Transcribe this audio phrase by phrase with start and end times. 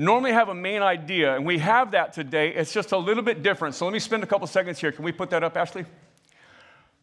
[0.00, 2.54] normally have a main idea, and we have that today.
[2.54, 3.74] It's just a little bit different.
[3.74, 4.92] So let me spend a couple seconds here.
[4.92, 5.84] Can we put that up, Ashley?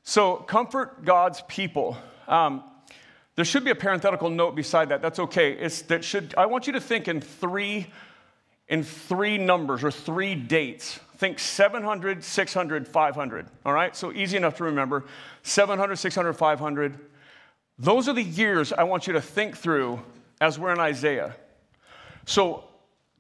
[0.04, 1.98] So, comfort God's people.
[2.28, 2.64] Um,
[3.36, 5.02] there should be a parenthetical note beside that.
[5.02, 5.52] That's okay.
[5.52, 7.88] It's that should I want you to think in three
[8.68, 11.00] in three numbers or three dates.
[11.18, 13.48] Think 700, 600, 500.
[13.66, 13.96] All right?
[13.96, 15.06] So easy enough to remember.
[15.44, 17.00] 700, 600, 500.
[17.80, 20.00] Those are the years I want you to think through
[20.42, 21.36] as we're in Isaiah.
[22.26, 22.64] So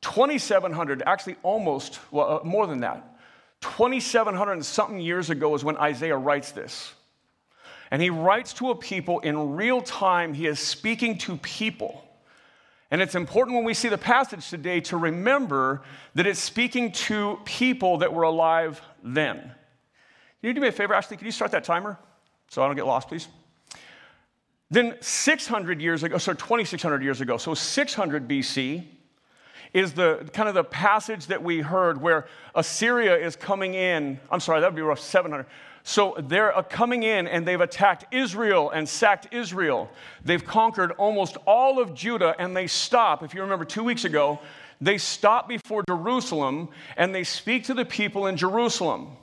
[0.01, 3.17] 2700, actually almost, well, uh, more than that.
[3.61, 6.93] 2,700 and something years ago is when Isaiah writes this.
[7.89, 10.33] And he writes to a people in real time.
[10.33, 12.03] He is speaking to people.
[12.91, 15.81] And it's important when we see the passage today to remember
[16.15, 19.39] that it's speaking to people that were alive then.
[19.39, 21.17] Can you do me a favor, Ashley?
[21.17, 21.97] Can you start that timer
[22.49, 23.27] so I don't get lost, please?
[24.69, 28.85] Then 600 years ago, sorry, 2,600 years ago, so 600 BC,
[29.73, 34.19] is the kind of the passage that we heard where Assyria is coming in.
[34.31, 35.45] I'm sorry, that would be rough 700.
[35.83, 39.89] So they're uh, coming in and they've attacked Israel and sacked Israel.
[40.25, 43.23] They've conquered almost all of Judah and they stop.
[43.23, 44.39] If you remember two weeks ago,
[44.81, 49.15] they stop before Jerusalem and they speak to the people in Jerusalem.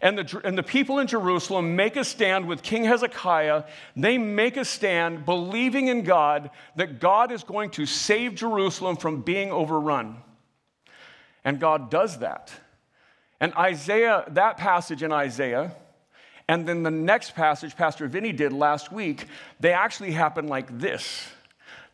[0.00, 3.64] And the, and the people in Jerusalem make a stand with King Hezekiah.
[3.96, 9.22] They make a stand believing in God that God is going to save Jerusalem from
[9.22, 10.18] being overrun.
[11.44, 12.52] And God does that.
[13.40, 15.72] And Isaiah, that passage in Isaiah,
[16.48, 19.26] and then the next passage Pastor Vinny did last week,
[19.60, 21.28] they actually happen like this.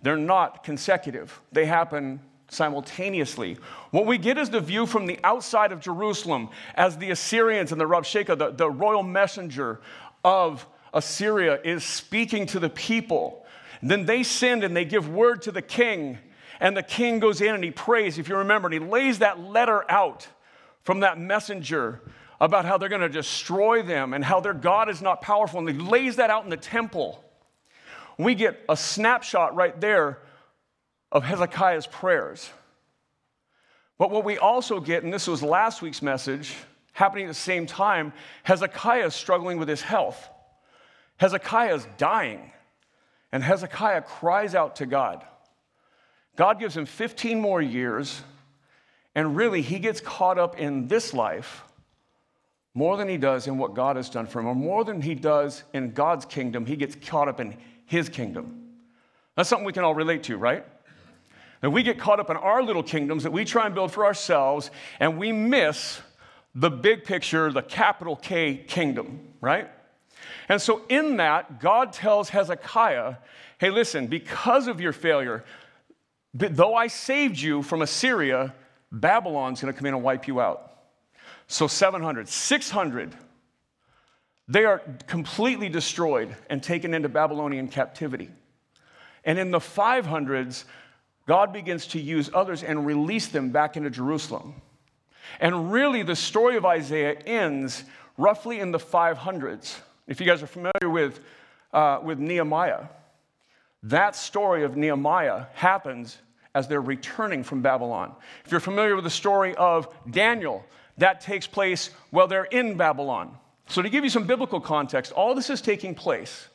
[0.03, 3.57] They're not consecutive, they happen simultaneously.
[3.91, 7.81] What we get is the view from the outside of Jerusalem as the Assyrians and
[7.81, 9.81] the Rabshakeh, the, the royal messenger
[10.25, 13.45] of Assyria, is speaking to the people.
[13.83, 16.19] then they send and they give word to the king,
[16.61, 19.41] and the king goes in and he prays, if you remember, and he lays that
[19.41, 20.29] letter out
[20.83, 22.01] from that messenger
[22.41, 25.69] about how they're going to destroy them and how their God is not powerful, and
[25.69, 27.23] he lays that out in the temple.
[28.19, 30.19] We get a snapshot right there
[31.15, 32.51] of Hezekiah's prayers.
[33.99, 36.55] But what we also get, and this was last week's message,
[36.93, 40.29] happening at the same time, Hezekiah is struggling with his health.
[41.17, 42.51] Hezekiah is dying,
[43.31, 45.25] and Hezekiah cries out to God.
[46.37, 48.21] God gives him 15 more years,
[49.15, 51.63] and really he gets caught up in this life
[52.75, 55.15] more than he does in what God has done for him, or more than he
[55.15, 58.73] does in God's kingdom, he gets caught up in his kingdom.
[59.37, 60.67] That's something we can all relate to, right?
[61.65, 64.05] And we get caught up in our little kingdoms that we try and build for
[64.05, 64.71] ourselves,
[65.01, 65.99] and we miss
[66.55, 69.71] the big picture, the capital K kingdom, right?
[70.51, 73.15] And so, in that, God tells Hezekiah,
[73.57, 75.43] hey, listen, because of your failure,
[76.35, 78.55] though I saved you from Assyria,
[78.93, 80.71] Babylon's gonna come in and wipe you out.
[81.47, 83.15] So, 700, 600,
[84.49, 88.29] they are completely destroyed and taken into Babylonian captivity.
[89.25, 90.67] And in the 500s,
[91.27, 94.55] God begins to use others and release them back into Jerusalem.
[95.41, 97.85] And really, the story of Isaiah ends
[98.17, 99.77] roughly in the 500s.
[100.07, 101.21] If you guys are familiar with,
[101.73, 102.85] uh, with Nehemiah,
[103.85, 106.19] that story of Nehemiah happens
[106.55, 108.15] as they're returning from Babylon.
[108.45, 110.65] If you're familiar with the story of Daniel,
[110.99, 113.37] that takes place while they're in Babylon.
[113.67, 116.49] So, to give you some biblical context, all this is taking place.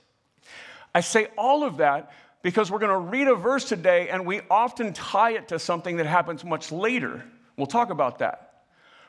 [0.94, 4.42] I say all of that because we're going to read a verse today and we
[4.50, 7.24] often tie it to something that happens much later.
[7.58, 8.64] We'll talk about that.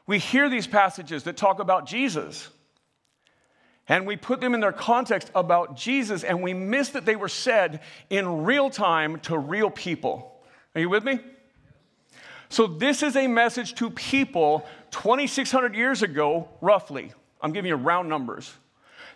[0.07, 2.49] We hear these passages that talk about Jesus
[3.91, 7.29] and we put them in their context about Jesus and we miss that they were
[7.29, 10.41] said in real time to real people.
[10.75, 11.19] Are you with me?
[12.49, 17.13] So, this is a message to people 2,600 years ago, roughly.
[17.41, 18.53] I'm giving you round numbers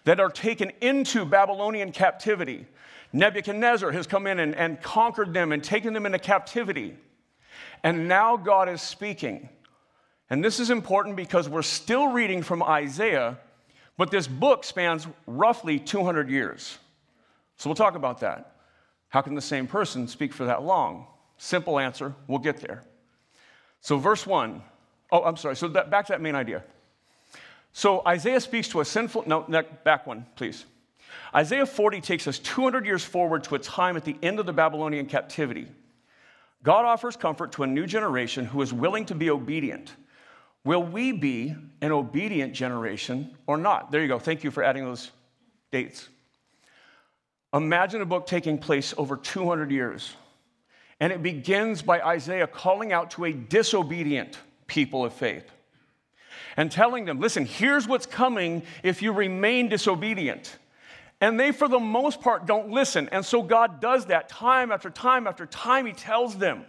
[0.04, 2.66] that are taken into Babylonian captivity.
[3.14, 6.96] Nebuchadnezzar has come in and, and conquered them and taken them into captivity.
[7.84, 9.48] And now God is speaking.
[10.28, 13.38] And this is important because we're still reading from Isaiah,
[13.96, 16.76] but this book spans roughly 200 years.
[17.56, 18.56] So we'll talk about that.
[19.10, 21.06] How can the same person speak for that long?
[21.38, 22.82] Simple answer, we'll get there.
[23.80, 24.60] So, verse 1.
[25.12, 25.54] Oh, I'm sorry.
[25.54, 26.64] So, that, back to that main idea.
[27.72, 29.46] So, Isaiah speaks to a sinful, no,
[29.84, 30.64] back one, please.
[31.34, 34.52] Isaiah 40 takes us 200 years forward to a time at the end of the
[34.52, 35.66] Babylonian captivity.
[36.62, 39.92] God offers comfort to a new generation who is willing to be obedient.
[40.64, 43.90] Will we be an obedient generation or not?
[43.90, 44.18] There you go.
[44.18, 45.10] Thank you for adding those
[45.70, 46.08] dates.
[47.52, 50.14] Imagine a book taking place over 200 years.
[51.00, 55.50] And it begins by Isaiah calling out to a disobedient people of faith
[56.56, 60.56] and telling them, listen, here's what's coming if you remain disobedient.
[61.24, 63.08] And they, for the most part, don't listen.
[63.08, 65.86] And so God does that time after time after time.
[65.86, 66.66] He tells them.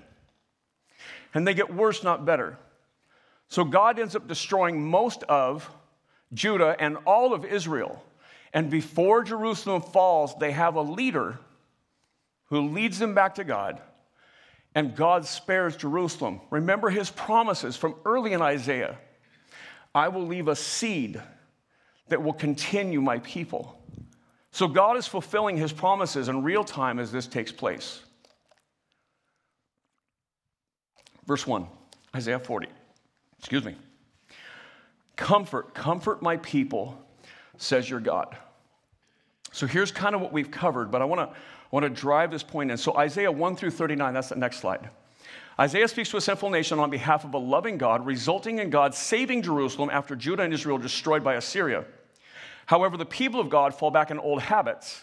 [1.34, 2.57] And they get worse, not better.
[3.50, 5.69] So God ends up destroying most of
[6.34, 8.02] Judah and all of Israel.
[8.54, 11.38] And before Jerusalem falls, they have a leader
[12.46, 13.81] who leads them back to God.
[14.74, 16.40] And God spares Jerusalem.
[16.50, 18.98] Remember his promises from early in Isaiah
[19.94, 21.22] I will leave a seed
[22.08, 23.81] that will continue my people.
[24.56, 28.00] So God is fulfilling his promises in real time as this takes place.
[31.25, 31.68] Verse 1,
[32.16, 32.69] Isaiah 40.
[33.38, 33.75] Excuse me.
[35.18, 36.98] Comfort, comfort my people,
[37.57, 38.38] says your God.
[39.52, 41.38] So here's kind of what we've covered, but I want to
[41.69, 42.78] want to drive this point in.
[42.78, 44.90] So Isaiah 1 through 39, that's the next slide.
[45.60, 48.96] Isaiah speaks to a sinful nation on behalf of a loving God, resulting in God
[48.96, 51.84] saving Jerusalem after Judah and Israel destroyed by Assyria.
[52.66, 55.02] However, the people of God fall back in old habits,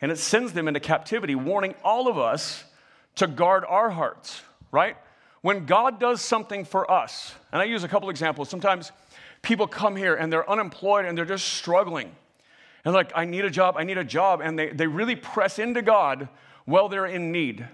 [0.00, 2.64] and it sends them into captivity, warning all of us
[3.16, 4.96] to guard our hearts, right?
[5.42, 8.48] When God does something for us, and I use a couple examples.
[8.50, 8.92] Sometimes
[9.42, 12.14] people come here and they're unemployed and they're just struggling.
[12.84, 14.40] And like, I need a job, I need a job.
[14.42, 16.28] And they, they really press into God
[16.64, 17.66] while they're in need.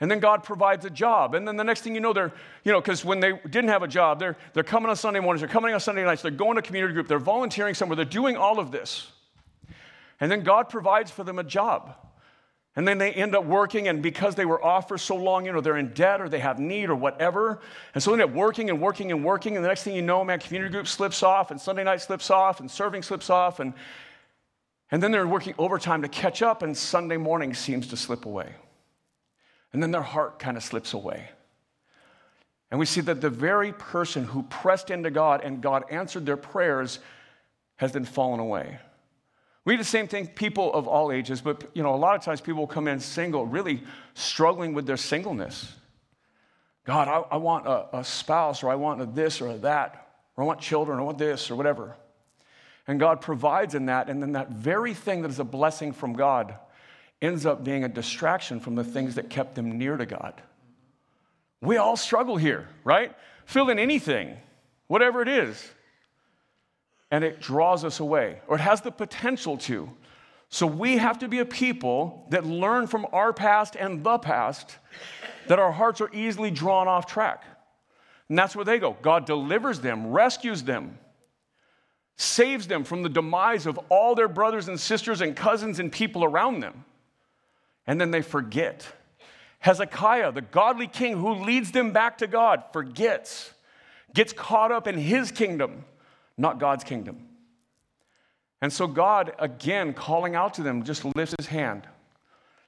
[0.00, 1.34] And then God provides a job.
[1.34, 3.82] And then the next thing you know, they're, you know, because when they didn't have
[3.82, 6.56] a job, they're, they're coming on Sunday mornings, they're coming on Sunday nights, they're going
[6.56, 9.10] to community group, they're volunteering somewhere, they're doing all of this.
[10.20, 11.94] And then God provides for them a job.
[12.76, 15.52] And then they end up working, and because they were off for so long, you
[15.52, 17.60] know, they're in debt or they have need or whatever.
[17.92, 19.56] And so they end up working and working and working.
[19.56, 22.30] And the next thing you know, man, community group slips off, and Sunday night slips
[22.30, 23.58] off, and serving slips off.
[23.58, 23.72] And,
[24.92, 28.54] and then they're working overtime to catch up, and Sunday morning seems to slip away.
[29.72, 31.28] And then their heart kind of slips away.
[32.70, 36.36] And we see that the very person who pressed into God and God answered their
[36.36, 36.98] prayers
[37.76, 38.78] has then fallen away.
[39.64, 42.22] We do the same thing, people of all ages, but you know, a lot of
[42.22, 43.82] times people come in single, really
[44.14, 45.72] struggling with their singleness.
[46.84, 50.08] God, I, I want a, a, spouse, or I want a this or a that,
[50.36, 51.96] or I want children, or I want this, or whatever.
[52.86, 56.14] And God provides in that, and then that very thing that is a blessing from
[56.14, 56.54] God
[57.20, 60.40] ends up being a distraction from the things that kept them near to God.
[61.60, 63.14] We all struggle here, right?
[63.46, 64.36] Fill in anything,
[64.86, 65.70] whatever it is.
[67.10, 69.90] And it draws us away, or it has the potential to.
[70.50, 74.76] So we have to be a people that learn from our past and the past
[75.48, 77.44] that our hearts are easily drawn off track.
[78.28, 78.96] And that's where they go.
[79.02, 80.98] God delivers them, rescues them,
[82.16, 86.24] saves them from the demise of all their brothers and sisters and cousins and people
[86.24, 86.84] around them
[87.88, 88.86] and then they forget.
[89.60, 93.52] Hezekiah, the godly king who leads them back to God, forgets,
[94.14, 95.84] gets caught up in his kingdom,
[96.36, 97.26] not God's kingdom.
[98.60, 101.88] And so God, again, calling out to them, just lifts his hand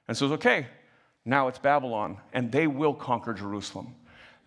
[0.07, 0.65] and says, Okay,
[1.23, 3.95] now it's Babylon, and they will conquer Jerusalem.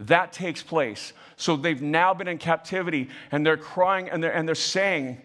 [0.01, 1.13] That takes place.
[1.37, 5.21] So they've now been in captivity, and they're crying and they're, and they're saying,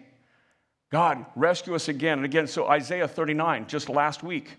[0.92, 2.18] God, rescue us again.
[2.18, 4.56] And again, so Isaiah 39, just last week,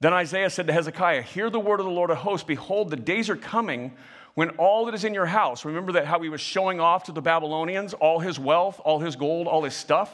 [0.00, 2.44] then Isaiah said to Hezekiah, Hear the word of the Lord of hosts.
[2.44, 3.92] Behold, the days are coming
[4.34, 7.12] when all that is in your house, remember that how he was showing off to
[7.12, 10.10] the Babylonians all his wealth, all his gold, all his stuff?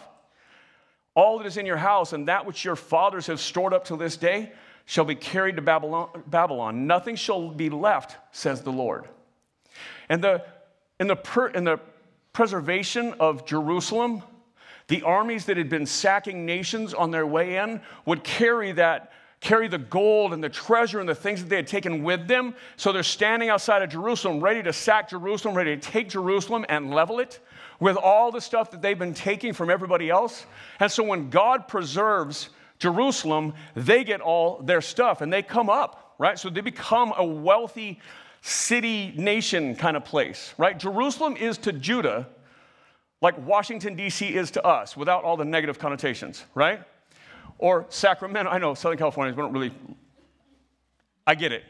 [1.15, 3.97] All that is in your house and that which your fathers have stored up to
[3.97, 4.53] this day
[4.85, 6.25] shall be carried to Babylon.
[6.27, 6.87] Babylon.
[6.87, 9.05] Nothing shall be left, says the Lord.
[10.09, 10.45] And the,
[10.99, 11.79] in, the per, in the
[12.33, 14.23] preservation of Jerusalem,
[14.89, 19.69] the armies that had been sacking nations on their way in would carry that carry
[19.69, 22.55] the gold and the treasure and the things that they had taken with them.
[22.77, 26.93] So they're standing outside of Jerusalem, ready to sack Jerusalem, ready to take Jerusalem and
[26.93, 27.41] level it
[27.79, 30.47] with all the stuff that they've been taking from everybody else.
[30.81, 36.15] And so when God preserves Jerusalem, they get all their stuff and they come up,
[36.19, 36.39] right?
[36.39, 38.01] So they become a wealthy
[38.41, 40.79] city nation kind of place, right?
[40.79, 42.29] Jerusalem is to Judah
[43.23, 44.27] like Washington, D.C.
[44.35, 46.81] is to us without all the negative connotations, right?
[47.59, 48.51] Or Sacramento.
[48.51, 49.73] I know Southern Californians, we don't really,
[51.27, 51.65] I get it.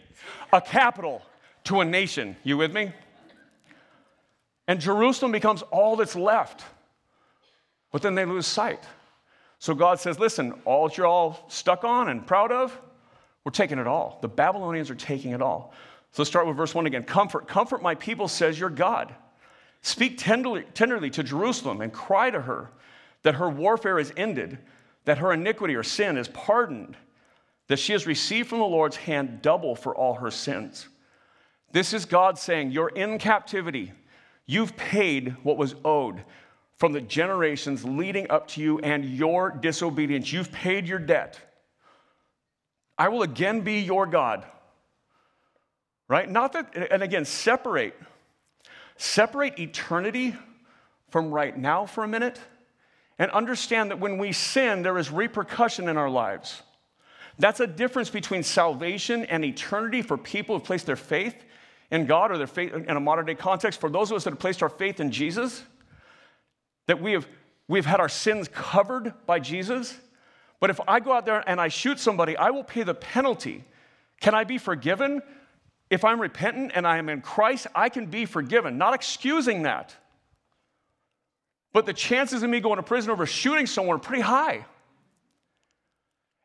[0.53, 1.23] A capital
[1.65, 2.37] to a nation.
[2.43, 2.93] You with me?
[4.69, 6.65] And Jerusalem becomes all that's left.
[7.93, 8.83] But then they lose sight.
[9.59, 12.79] So God says, listen, all that you're all stuck on and proud of,
[13.45, 14.19] we're taking it all.
[14.23, 15.73] The Babylonians are taking it all.
[16.13, 17.05] So let's start with verse 1 again.
[17.05, 19.15] Comfort, comfort my people, says your God.
[19.83, 22.71] Speak tenderly, tenderly to Jerusalem and cry to her
[23.23, 24.59] that her warfare is ended
[25.07, 26.97] that her iniquity or sin is pardoned,
[27.69, 30.89] that she has received from the Lord's hand double for all her sins.
[31.73, 33.93] This is God saying, You're in captivity.
[34.45, 36.23] You've paid what was owed
[36.77, 40.33] from the generations leading up to you and your disobedience.
[40.33, 41.41] You've paid your debt.
[42.99, 44.45] I will again be your God.
[46.09, 46.31] Right?
[46.31, 47.95] Not that, and again, separate.
[48.97, 50.37] Separate eternity
[51.11, 52.39] from right now for a minute
[53.19, 56.63] and understand that when we sin, there is repercussion in our lives.
[57.39, 61.45] That's a difference between salvation and eternity for people who place their faith
[61.91, 63.81] in God or their faith in a modern day context.
[63.81, 65.63] For those of us that have placed our faith in Jesus,
[66.87, 67.29] that we have,
[67.69, 69.99] we have had our sins covered by Jesus.
[70.61, 73.65] But if I go out there and I shoot somebody, I will pay the penalty.
[74.21, 75.21] Can I be forgiven?
[75.91, 79.95] If I'm repentant and I am in Christ, I can be forgiven, not excusing that.
[81.77, 84.65] But the chances of me going to prison over shooting someone are pretty high.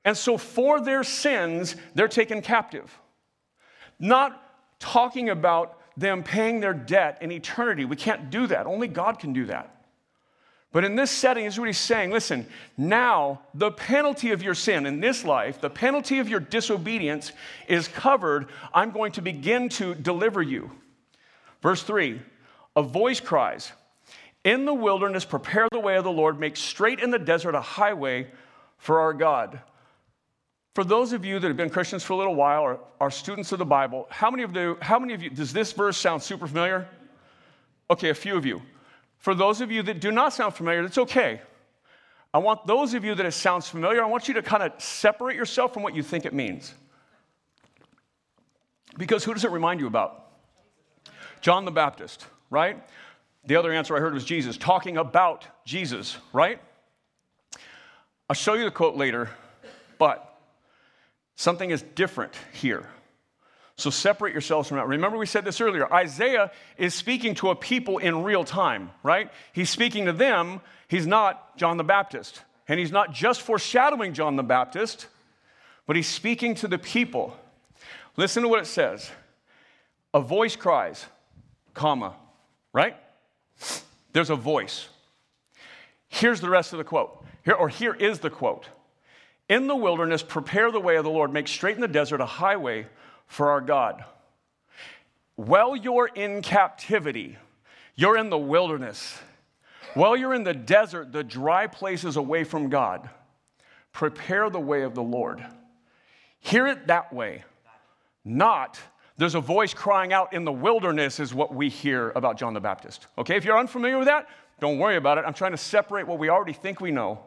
[0.03, 2.93] And so, for their sins, they're taken captive.
[3.97, 4.43] Not
[4.77, 7.85] talking about them paying their debt in eternity.
[7.85, 8.65] We can't do that.
[8.65, 9.85] Only God can do that.
[10.73, 12.45] But in this setting, is what he's saying listen,
[12.77, 17.31] now the penalty of your sin in this life, the penalty of your disobedience
[17.69, 18.49] is covered.
[18.73, 20.71] I'm going to begin to deliver you.
[21.61, 22.21] Verse 3
[22.75, 23.71] A voice cries,
[24.43, 27.61] In the wilderness, prepare the way of the Lord, make straight in the desert a
[27.61, 28.27] highway
[28.77, 29.59] for our God.
[30.73, 33.51] For those of you that have been Christians for a little while or are students
[33.51, 36.23] of the Bible, how many of you, how many of you, does this verse sound
[36.23, 36.87] super familiar?
[37.89, 38.61] Okay, a few of you.
[39.17, 41.41] For those of you that do not sound familiar, that's okay.
[42.33, 44.81] I want those of you that it sounds familiar, I want you to kind of
[44.81, 46.73] separate yourself from what you think it means.
[48.97, 50.27] Because who does it remind you about?
[51.41, 52.81] John the Baptist, right?
[53.45, 56.59] The other answer I heard was Jesus, talking about Jesus, right?
[58.29, 59.29] I'll show you the quote later,
[59.97, 60.31] but
[61.41, 62.85] Something is different here.
[63.75, 64.87] So separate yourselves from that.
[64.87, 65.91] Remember, we said this earlier.
[65.91, 69.31] Isaiah is speaking to a people in real time, right?
[69.51, 70.61] He's speaking to them.
[70.87, 72.43] He's not John the Baptist.
[72.67, 75.07] And he's not just foreshadowing John the Baptist,
[75.87, 77.35] but he's speaking to the people.
[78.17, 79.09] Listen to what it says
[80.13, 81.03] A voice cries,
[81.73, 82.13] comma,
[82.71, 82.95] right?
[84.13, 84.89] There's a voice.
[86.07, 87.23] Here's the rest of the quote.
[87.43, 88.67] Here, or here is the quote.
[89.49, 92.25] In the wilderness, prepare the way of the Lord, make straight in the desert a
[92.25, 92.87] highway
[93.27, 94.03] for our God.
[95.35, 97.37] While you're in captivity,
[97.95, 99.17] you're in the wilderness.
[99.93, 103.09] While you're in the desert, the dry places away from God,
[103.91, 105.43] prepare the way of the Lord.
[106.39, 107.43] Hear it that way,
[108.23, 108.79] not
[109.17, 112.59] there's a voice crying out in the wilderness, is what we hear about John the
[112.59, 113.07] Baptist.
[113.17, 114.27] Okay, if you're unfamiliar with that,
[114.59, 115.25] don't worry about it.
[115.25, 117.19] I'm trying to separate what we already think we know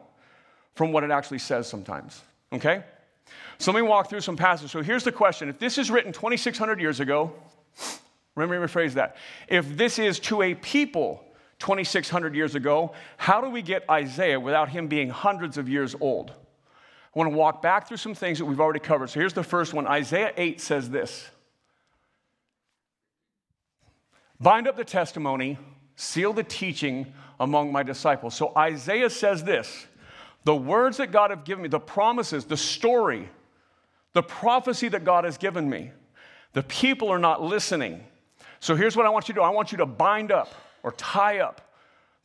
[0.73, 2.21] from what it actually says sometimes.
[2.53, 2.83] Okay?
[3.57, 4.71] So let me walk through some passages.
[4.71, 7.33] So here's the question If this is written 2,600 years ago,
[8.35, 9.15] let me rephrase that.
[9.47, 11.23] If this is to a people
[11.59, 16.31] 2,600 years ago, how do we get Isaiah without him being hundreds of years old?
[16.31, 19.09] I want to walk back through some things that we've already covered.
[19.09, 21.29] So here's the first one Isaiah 8 says this
[24.39, 25.57] Bind up the testimony,
[25.95, 28.35] seal the teaching among my disciples.
[28.35, 29.87] So Isaiah says this
[30.43, 33.29] the words that God have given me, the promises, the story,
[34.13, 35.91] the prophecy that God has given me,
[36.53, 38.03] the people are not listening.
[38.59, 40.91] So here's what I want you to do I want you to bind up or
[40.91, 41.61] tie up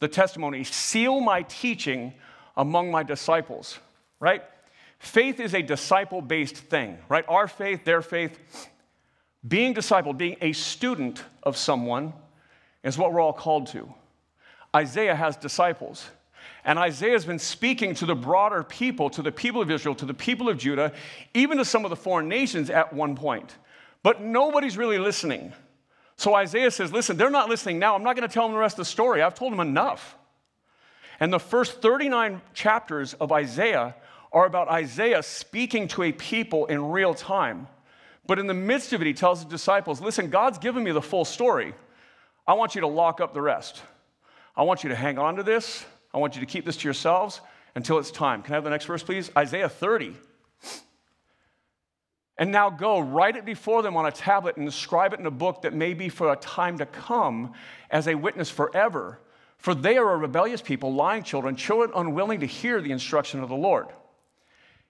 [0.01, 2.15] the testimony, seal my teaching
[2.57, 3.79] among my disciples,
[4.19, 4.43] right?
[4.99, 7.25] Faith is a disciple based thing, right?
[7.29, 8.39] Our faith, their faith.
[9.47, 12.13] Being discipled, being a student of someone,
[12.83, 13.93] is what we're all called to.
[14.75, 16.09] Isaiah has disciples.
[16.65, 20.07] And Isaiah has been speaking to the broader people, to the people of Israel, to
[20.07, 20.93] the people of Judah,
[21.33, 23.57] even to some of the foreign nations at one point.
[24.03, 25.53] But nobody's really listening.
[26.17, 27.95] So Isaiah says, Listen, they're not listening now.
[27.95, 29.23] I'm not going to tell them the rest of the story.
[29.23, 30.17] I've told them enough.
[31.19, 33.95] And the first 39 chapters of Isaiah
[34.33, 37.69] are about Isaiah speaking to a people in real time.
[38.31, 41.03] But in the midst of it, he tells his disciples, Listen, God's given me the
[41.03, 41.75] full story.
[42.47, 43.83] I want you to lock up the rest.
[44.55, 45.85] I want you to hang on to this.
[46.15, 47.41] I want you to keep this to yourselves
[47.75, 48.43] until it's time.
[48.43, 49.33] Can I have the next verse, please?
[49.37, 50.15] Isaiah 30.
[52.39, 55.33] And now go, write it before them on a tablet and inscribe it in a
[55.33, 57.55] book that may be for a time to come
[57.91, 59.19] as a witness forever.
[59.59, 63.49] For they are a rebellious people, lying children, children unwilling to hear the instruction of
[63.49, 63.89] the Lord.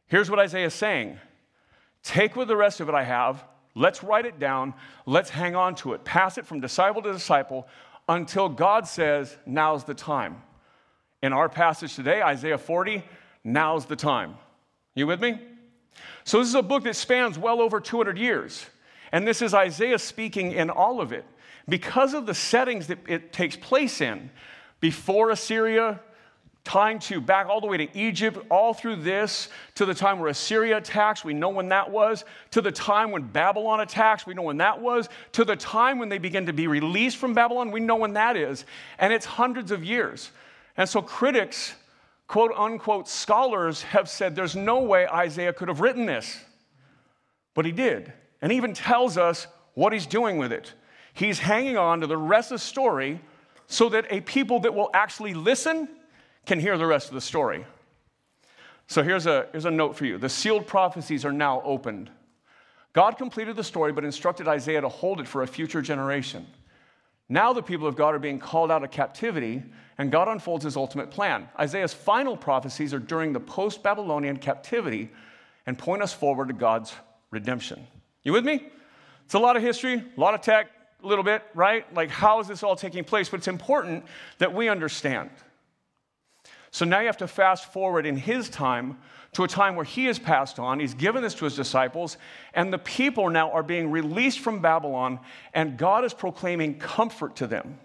[0.09, 1.19] Here's what Isaiah is saying
[2.03, 4.75] Take with the rest of it I have, let's write it down,
[5.07, 7.69] let's hang on to it, pass it from disciple to disciple
[8.09, 10.43] until God says, Now's the time.
[11.23, 13.05] In our passage today, Isaiah 40,
[13.45, 14.37] now's the time.
[14.95, 15.39] You with me?
[16.25, 18.67] So, this is a book that spans well over 200 years.
[19.13, 21.25] And this is Isaiah speaking in all of it.
[21.69, 24.31] Because of the settings that it takes place in,
[24.81, 26.01] before Assyria,
[26.65, 30.29] tying to back all the way to Egypt, all through this, to the time where
[30.29, 34.43] Assyria attacks, we know when that was, to the time when Babylon attacks, we know
[34.43, 37.81] when that was, to the time when they begin to be released from Babylon, we
[37.81, 38.67] know when that is.
[38.99, 40.31] And it's hundreds of years.
[40.77, 41.75] And so critics,
[42.27, 46.39] quote unquote scholars, have said there's no way Isaiah could have written this.
[47.55, 48.13] But he did.
[48.43, 50.75] And he even tells us what he's doing with it.
[51.15, 53.21] He's hanging on to the rest of the story
[53.67, 55.89] so that a people that will actually listen
[56.47, 57.65] can hear the rest of the story.
[58.87, 62.11] So here's a, here's a note for you the sealed prophecies are now opened.
[62.93, 66.47] God completed the story, but instructed Isaiah to hold it for a future generation.
[67.29, 69.63] Now the people of God are being called out of captivity,
[69.97, 71.49] and God unfolds his ultimate plan.
[71.59, 75.11] Isaiah's final prophecies are during the post Babylonian captivity
[75.67, 76.93] and point us forward to God's
[77.31, 77.87] redemption.
[78.25, 78.67] You with me?
[79.25, 80.67] It's a lot of history, a lot of tech,
[81.03, 81.93] a little bit, right?
[81.95, 83.29] Like, how is this all taking place?
[83.29, 84.05] But it's important
[84.39, 85.31] that we understand.
[86.71, 88.99] So now you have to fast forward in his time
[89.33, 90.81] to a time where he has passed on.
[90.81, 92.17] He's given this to his disciples,
[92.55, 95.21] and the people now are being released from Babylon,
[95.55, 97.79] and God is proclaiming comfort to them.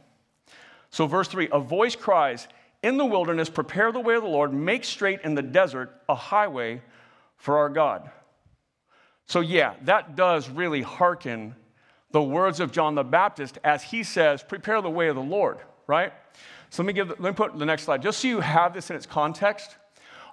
[0.89, 2.47] So, verse 3 a voice cries,
[2.81, 6.15] In the wilderness, prepare the way of the Lord, make straight in the desert a
[6.15, 6.81] highway
[7.37, 8.09] for our God.
[9.27, 11.55] So, yeah, that does really hearken
[12.11, 15.59] the words of John the Baptist as he says, Prepare the way of the Lord,
[15.85, 16.13] right?
[16.75, 18.89] So let me, give, let me put the next slide, just so you have this
[18.89, 19.77] in its context.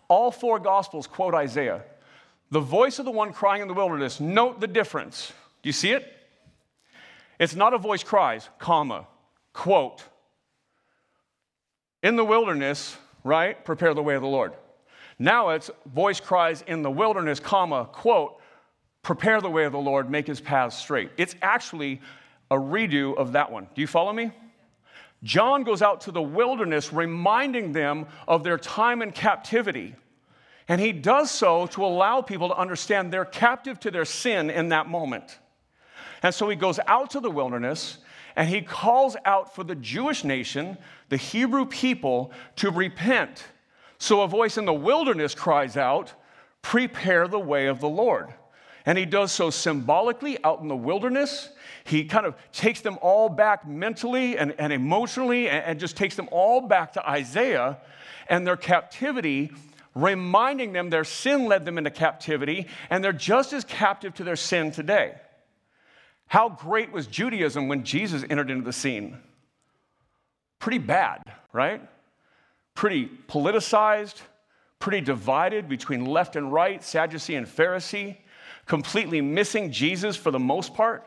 [0.09, 1.85] All four Gospels quote Isaiah.
[2.51, 5.33] The voice of the one crying in the wilderness, note the difference.
[5.63, 6.05] Do you see it?
[7.39, 9.07] It's not a voice cries, comma,
[9.53, 10.03] quote.
[12.03, 14.53] In the wilderness, right, prepare the way of the Lord.
[15.21, 18.41] Now it's voice cries in the wilderness, comma, quote,
[19.03, 21.11] prepare the way of the Lord, make his paths straight.
[21.17, 22.01] It's actually
[22.51, 23.69] a redo of that one.
[23.77, 24.33] Do you follow me?
[25.23, 29.95] John goes out to the wilderness reminding them of their time in captivity.
[30.69, 34.71] And he does so to allow people to understand they're captive to their sin in
[34.71, 35.39] that moment.
[36.23, 37.99] And so he goes out to the wilderness
[38.37, 43.45] and he calls out for the Jewish nation, the Hebrew people, to repent.
[43.99, 46.13] So a voice in the wilderness cries out,
[46.63, 48.33] Prepare the way of the Lord.
[48.85, 51.51] And he does so symbolically out in the wilderness.
[51.85, 56.17] He kind of takes them all back mentally and, and emotionally and, and just takes
[56.17, 57.79] them all back to Isaiah
[58.29, 59.53] and their captivity,
[59.95, 64.37] reminding them their sin led them into captivity and they're just as captive to their
[64.37, 65.15] sin today.
[66.27, 69.19] How great was Judaism when Jesus entered into the scene?
[70.59, 71.21] Pretty bad,
[71.53, 71.83] right?
[72.75, 74.23] Pretty politicized,
[74.79, 78.17] pretty divided between left and right, Sadducee and Pharisee
[78.67, 81.07] completely missing Jesus for the most part.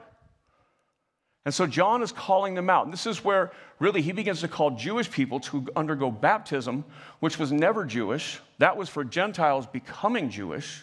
[1.45, 2.85] And so John is calling them out.
[2.85, 6.83] And this is where really he begins to call Jewish people to undergo baptism,
[7.19, 8.39] which was never Jewish.
[8.57, 10.81] That was for Gentiles becoming Jewish.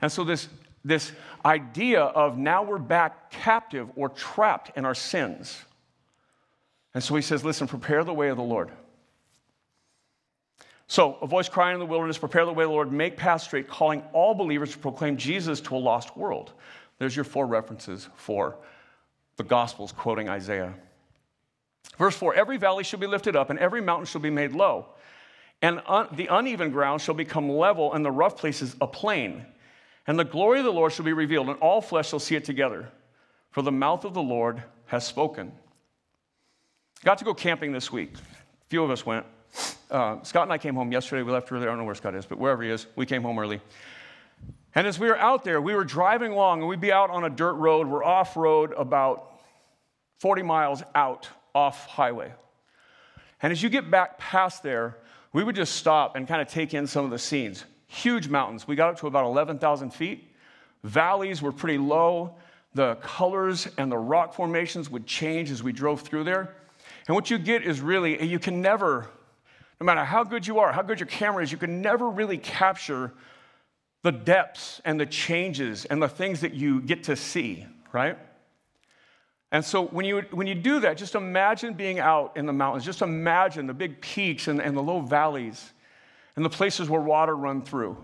[0.00, 0.48] And so this,
[0.84, 1.10] this
[1.44, 5.60] idea of now we're back captive or trapped in our sins.
[6.94, 8.70] And so he says, listen, prepare the way of the Lord.
[10.92, 13.44] So, a voice crying in the wilderness, prepare the way of the Lord, make paths
[13.44, 16.52] straight, calling all believers to proclaim Jesus to a lost world.
[16.98, 18.58] There's your four references for
[19.36, 20.74] the Gospels quoting Isaiah.
[21.96, 24.84] Verse 4 Every valley shall be lifted up, and every mountain shall be made low,
[25.62, 29.46] and un- the uneven ground shall become level, and the rough places a plain.
[30.06, 32.44] And the glory of the Lord shall be revealed, and all flesh shall see it
[32.44, 32.90] together,
[33.50, 35.52] for the mouth of the Lord has spoken.
[37.02, 38.12] Got to go camping this week.
[38.14, 39.24] A few of us went.
[39.90, 41.22] Uh, Scott and I came home yesterday.
[41.22, 41.62] We left early.
[41.62, 43.60] I don't know where Scott is, but wherever he is, we came home early.
[44.74, 47.24] And as we were out there, we were driving along, and we'd be out on
[47.24, 47.86] a dirt road.
[47.86, 49.40] We're off road about
[50.20, 52.32] 40 miles out off highway.
[53.42, 54.96] And as you get back past there,
[55.34, 57.64] we would just stop and kind of take in some of the scenes.
[57.86, 58.66] Huge mountains.
[58.66, 60.32] We got up to about 11,000 feet.
[60.84, 62.36] Valleys were pretty low.
[62.74, 66.54] The colors and the rock formations would change as we drove through there.
[67.06, 69.10] And what you get is really, you can never
[69.80, 72.38] no matter how good you are, how good your camera is, you can never really
[72.38, 73.12] capture
[74.02, 78.18] the depths and the changes and the things that you get to see, right?
[79.52, 82.84] And so when you, when you do that, just imagine being out in the mountains.
[82.84, 85.72] Just imagine the big peaks and, and the low valleys
[86.36, 87.96] and the places where water run through.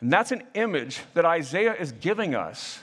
[0.00, 2.80] And that's an image that Isaiah is giving us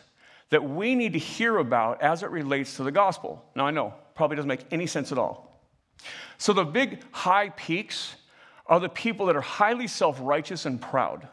[0.50, 3.44] that we need to hear about as it relates to the gospel.
[3.56, 5.62] Now, I know, probably doesn't make any sense at all.
[6.38, 8.16] So the big high peaks
[8.70, 11.28] are the people that are highly self righteous and proud.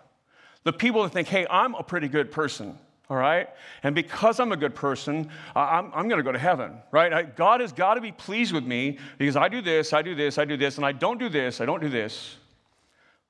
[0.65, 2.79] The people that think, hey, I'm a pretty good person,
[3.11, 3.49] all right?
[3.83, 7.13] And because I'm a good person, I'm, I'm going to go to heaven, right?
[7.13, 10.15] I, God has got to be pleased with me because I do this, I do
[10.15, 12.37] this, I do this, and I don't do this, I don't do this.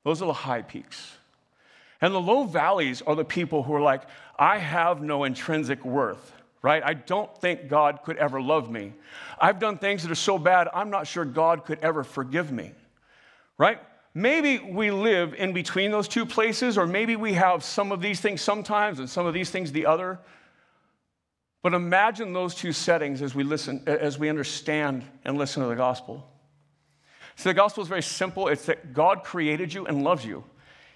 [0.05, 1.13] Those are the high peaks.
[2.01, 4.03] And the low valleys are the people who are like,
[4.39, 6.83] I have no intrinsic worth, right?
[6.85, 8.93] I don't think God could ever love me.
[9.41, 12.73] I've done things that are so bad, I'm not sure God could ever forgive me,
[13.59, 13.81] right?
[14.15, 18.21] Maybe we live in between those two places, or maybe we have some of these
[18.21, 20.21] things sometimes and some of these things the other.
[21.63, 25.75] But imagine those two settings as we listen, as we understand and listen to the
[25.75, 26.31] gospel.
[27.37, 28.47] See, the gospel is very simple.
[28.47, 30.45] It's that God created you and loves you.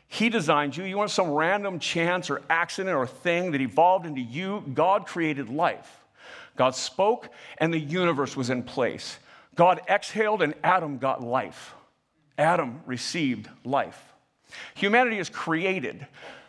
[0.06, 0.84] He designed you.
[0.84, 4.62] You weren't some random chance or accident or thing that evolved into you.
[4.74, 6.04] God created life.
[6.54, 9.18] God spoke, and the universe was in place.
[9.54, 11.74] God exhaled, and Adam got life.
[12.38, 14.00] Adam received life.
[14.74, 16.06] Humanity is created,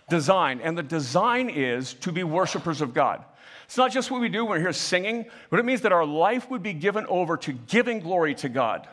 [0.08, 3.26] designed, and the design is to be worshipers of God.
[3.66, 6.06] It's not just what we do when we're here singing, but it means that our
[6.06, 8.88] life would be given over to giving glory to God,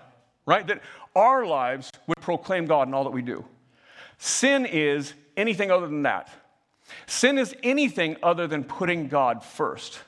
[0.45, 0.67] right?
[0.67, 0.83] That
[1.15, 3.45] our lives would proclaim God in all that we do.
[4.19, 6.31] Sin is anything other than that.
[7.07, 10.01] Sin is anything other than putting God first.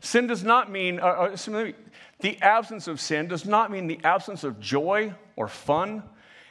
[0.00, 1.72] Sin does not mean, uh, uh,
[2.20, 6.02] the absence of sin does not mean the absence of joy or fun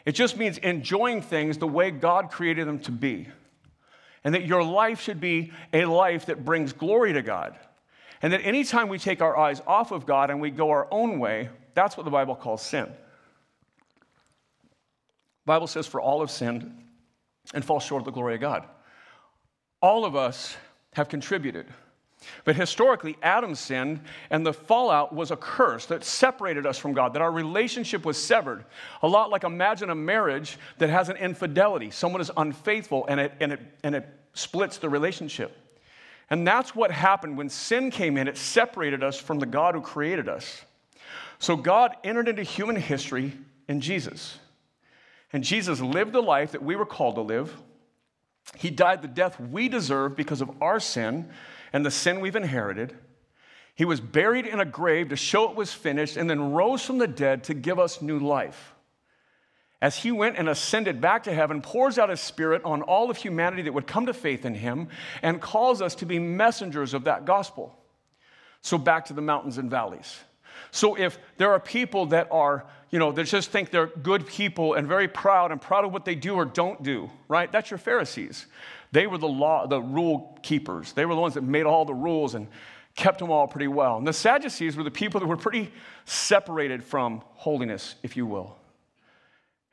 [0.07, 3.27] it just means enjoying things the way God created them to be.
[4.23, 7.59] And that your life should be a life that brings glory to God.
[8.21, 11.19] And that anytime we take our eyes off of God and we go our own
[11.19, 12.85] way, that's what the Bible calls sin.
[12.85, 12.93] The
[15.45, 16.71] Bible says, For all have sinned
[17.53, 18.63] and fall short of the glory of God.
[19.81, 20.55] All of us
[20.93, 21.67] have contributed.
[22.43, 27.13] But historically, Adam sinned, and the fallout was a curse that separated us from God,
[27.13, 28.65] that our relationship was severed.
[29.01, 31.91] A lot like imagine a marriage that has an infidelity.
[31.91, 35.57] Someone is unfaithful, and it, and it, and it splits the relationship.
[36.29, 38.27] And that's what happened when sin came in.
[38.27, 40.65] It separated us from the God who created us.
[41.39, 43.33] So God entered into human history
[43.67, 44.39] in Jesus.
[45.31, 47.55] And Jesus lived the life that we were called to live.
[48.55, 51.29] He died the death we deserve because of our sin
[51.73, 52.95] and the sin we've inherited.
[53.75, 56.97] He was buried in a grave to show it was finished and then rose from
[56.97, 58.73] the dead to give us new life.
[59.81, 63.17] As he went and ascended back to heaven, pours out his spirit on all of
[63.17, 64.87] humanity that would come to faith in him
[65.21, 67.77] and calls us to be messengers of that gospel.
[68.61, 70.19] So, back to the mountains and valleys.
[70.71, 74.73] So, if there are people that are, you know, that just think they're good people
[74.73, 77.51] and very proud and proud of what they do or don't do, right?
[77.51, 78.47] That's your Pharisees.
[78.91, 80.93] They were the law, the rule keepers.
[80.93, 82.47] They were the ones that made all the rules and
[82.95, 83.97] kept them all pretty well.
[83.97, 85.71] And the Sadducees were the people that were pretty
[86.05, 88.57] separated from holiness, if you will.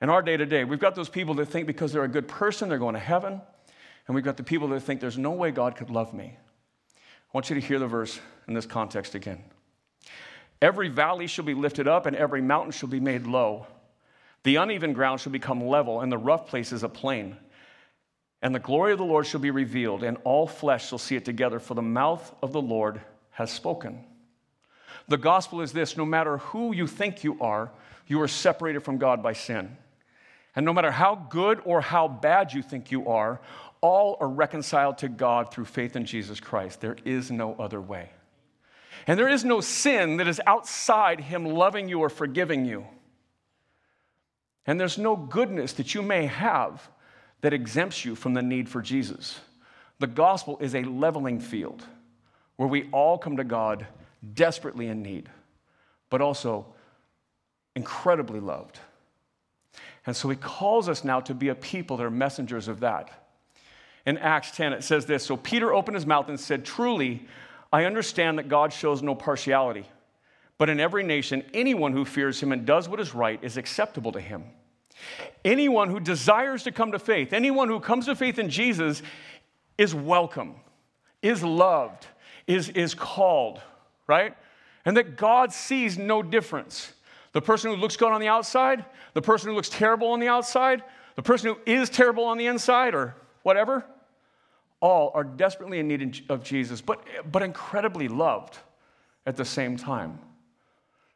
[0.00, 2.29] In our day to day, we've got those people that think because they're a good
[2.29, 3.40] person, they're going to heaven.
[4.07, 6.37] And we've got the people that think there's no way God could love me.
[6.96, 7.00] I
[7.33, 9.42] want you to hear the verse in this context again.
[10.61, 13.66] Every valley shall be lifted up, and every mountain shall be made low.
[14.42, 17.37] The uneven ground shall become level, and the rough places a plain.
[18.44, 21.24] And the glory of the Lord shall be revealed, and all flesh shall see it
[21.24, 24.04] together, for the mouth of the Lord has spoken.
[25.09, 27.70] The gospel is this no matter who you think you are,
[28.07, 29.78] you are separated from God by sin.
[30.54, 33.40] And no matter how good or how bad you think you are,
[33.80, 36.83] all are reconciled to God through faith in Jesus Christ.
[36.83, 38.11] There is no other way.
[39.07, 42.87] And there is no sin that is outside Him loving you or forgiving you.
[44.66, 46.90] And there's no goodness that you may have
[47.44, 49.38] that exempts you from the need for Jesus.
[49.98, 51.85] The gospel is a leveling field
[52.57, 53.87] where we all come to God
[54.33, 55.28] desperately in need,
[56.09, 56.64] but also
[57.76, 58.78] incredibly loved.
[60.07, 63.11] And so he calls us now to be a people that are messengers of that.
[64.07, 67.26] In Acts 10, it says this So Peter opened his mouth and said, Truly,
[67.70, 69.85] I understand that God shows no partiality,
[70.57, 74.12] but in every nation, anyone who fears him and does what is right is acceptable
[74.12, 74.44] to him.
[75.44, 79.02] Anyone who desires to come to faith, anyone who comes to faith in Jesus
[79.76, 80.54] is welcome,
[81.22, 82.07] is loved,
[82.46, 83.61] is, is called,
[84.07, 84.37] right?
[84.85, 86.92] And that God sees no difference.
[87.33, 90.28] The person who looks good on the outside, the person who looks terrible on the
[90.28, 90.83] outside,
[91.16, 93.85] the person who is terrible on the inside, or whatever,
[94.80, 98.59] all are desperately in need of Jesus, but, but incredibly loved
[99.26, 100.18] at the same time.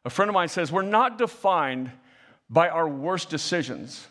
[0.05, 1.91] A friend of mine says, We're not defined
[2.49, 4.07] by our worst decisions,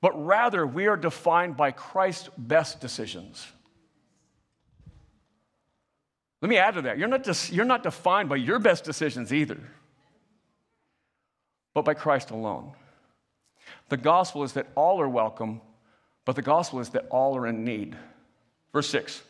[0.00, 3.46] but rather we are defined by Christ's best decisions.
[6.40, 6.98] Let me add to that.
[6.98, 9.58] You're not, you're not defined by your best decisions either,
[11.74, 12.72] but by Christ alone.
[13.88, 15.60] The gospel is that all are welcome,
[16.24, 17.96] but the gospel is that all are in need.
[18.72, 19.22] Verse 6.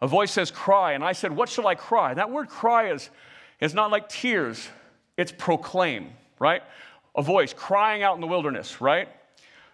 [0.00, 0.92] A voice says, Cry.
[0.92, 2.14] And I said, What shall I cry?
[2.14, 3.10] That word cry is,
[3.60, 4.68] is not like tears,
[5.16, 6.62] it's proclaim, right?
[7.16, 9.08] A voice crying out in the wilderness, right?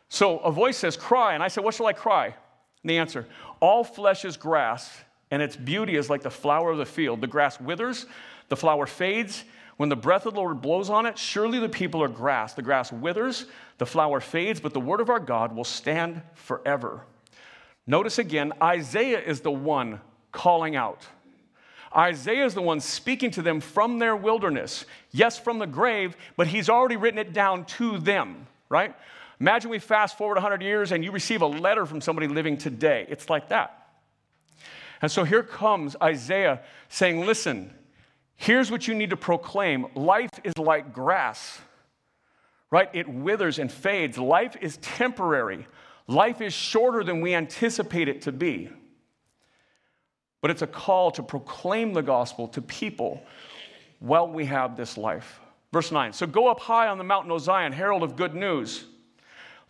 [0.08, 1.34] So a voice says, Cry.
[1.34, 2.26] And I said, What shall I cry?
[2.26, 3.26] And the answer,
[3.60, 4.90] All flesh is grass,
[5.30, 7.20] and its beauty is like the flower of the field.
[7.20, 8.06] The grass withers,
[8.48, 9.44] the flower fades.
[9.78, 12.52] When the breath of the Lord blows on it, surely the people are grass.
[12.52, 13.46] The grass withers,
[13.78, 17.04] the flower fades, but the word of our God will stand forever.
[17.86, 20.00] Notice again, Isaiah is the one
[20.30, 21.06] calling out.
[21.96, 24.84] Isaiah is the one speaking to them from their wilderness.
[25.10, 28.94] Yes, from the grave, but he's already written it down to them, right?
[29.40, 33.06] Imagine we fast forward 100 years and you receive a letter from somebody living today.
[33.08, 33.88] It's like that.
[35.02, 37.72] And so here comes Isaiah saying, Listen,
[38.36, 41.60] here's what you need to proclaim life is like grass,
[42.70, 42.88] right?
[42.92, 44.16] It withers and fades.
[44.16, 45.66] Life is temporary,
[46.06, 48.70] life is shorter than we anticipate it to be
[50.42, 53.22] but it's a call to proclaim the gospel to people
[54.00, 55.40] while we have this life.
[55.72, 58.84] Verse 9 So go up high on the mountain, O Zion, herald of good news.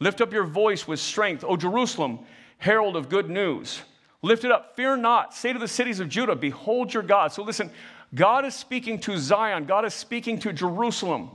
[0.01, 2.19] Lift up your voice with strength, O Jerusalem,
[2.59, 3.83] herald of good news.
[4.23, 5.35] Lift it up, fear not.
[5.35, 7.33] Say to the cities of Judah, Behold your God.
[7.33, 7.71] So listen,
[8.15, 11.31] God is speaking to Zion, God is speaking to Jerusalem.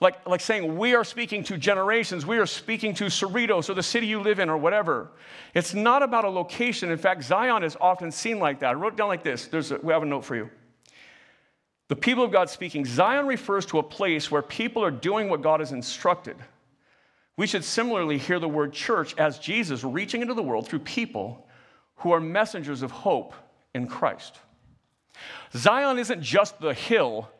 [0.00, 3.82] Like, like saying, we are speaking to generations, we are speaking to Cerritos or the
[3.82, 5.10] city you live in or whatever.
[5.54, 6.90] It's not about a location.
[6.90, 8.70] In fact, Zion is often seen like that.
[8.70, 9.46] I wrote down like this.
[9.46, 10.50] There's a, we have a note for you.
[11.88, 15.40] The people of God speaking, Zion refers to a place where people are doing what
[15.40, 16.36] God has instructed.
[17.38, 21.46] We should similarly hear the word church as Jesus reaching into the world through people
[21.96, 23.34] who are messengers of hope
[23.72, 24.40] in Christ.
[25.54, 27.30] Zion isn't just the hill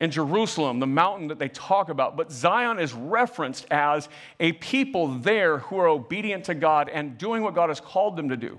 [0.00, 4.08] in Jerusalem, the mountain that they talk about, but Zion is referenced as
[4.40, 8.28] a people there who are obedient to God and doing what God has called them
[8.28, 8.58] to do.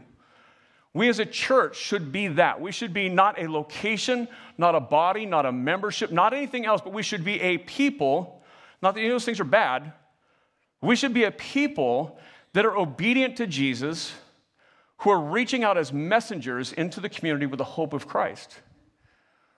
[0.93, 2.61] We as a church should be that.
[2.61, 6.79] We should be not a location, not a body, not a membership, not anything else,
[6.81, 8.41] but we should be a people.
[8.81, 9.91] Not that any of those things are bad.
[10.81, 12.17] We should be a people
[12.53, 14.13] that are obedient to Jesus,
[14.99, 18.61] who are reaching out as messengers into the community with the hope of Christ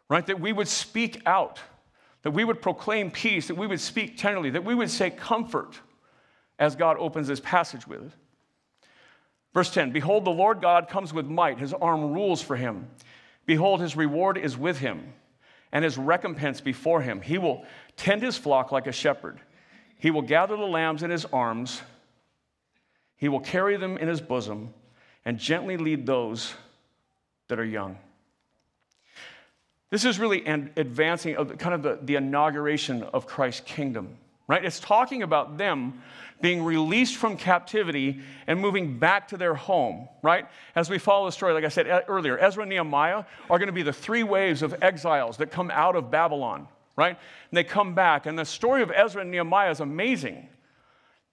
[0.10, 0.26] right?
[0.26, 1.60] That we would speak out,
[2.24, 5.80] that we would proclaim peace, that we would speak tenderly, that we would say comfort
[6.60, 8.14] as God opens this passage with.
[9.54, 12.88] Verse 10 Behold, the Lord God comes with might, his arm rules for him.
[13.46, 15.14] Behold, his reward is with him,
[15.72, 17.22] and his recompense before him.
[17.22, 17.66] He will
[17.96, 19.40] tend his flock like a shepherd.
[19.98, 21.82] He will gather the lambs in his arms,
[23.16, 24.74] he will carry them in his bosom,
[25.26, 26.54] and gently lead those
[27.48, 27.98] that are young.
[29.90, 34.64] This is really an advancing of kind of the, the inauguration of Christ's kingdom, right?
[34.64, 36.02] It's talking about them
[36.42, 40.46] being released from captivity and moving back to their home, right?
[40.76, 43.74] As we follow the story, like I said earlier, Ezra and Nehemiah are going to
[43.74, 47.18] be the three waves of exiles that come out of Babylon, right?
[47.50, 48.26] And they come back.
[48.26, 50.50] And the story of Ezra and Nehemiah is amazing.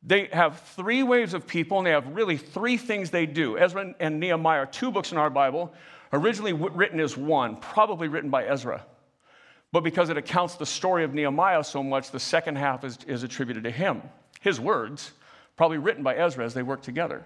[0.06, 3.58] They have three waves of people, and they have really three things they do.
[3.58, 5.74] Ezra and Nehemiah are two books in our Bible
[6.14, 8.85] originally written as one, probably written by Ezra.
[9.72, 13.24] But because it accounts the story of Nehemiah so much, the second half is, is
[13.24, 14.03] attributed to him.
[14.40, 15.11] His words,
[15.57, 17.24] probably written by Ezra as they work together.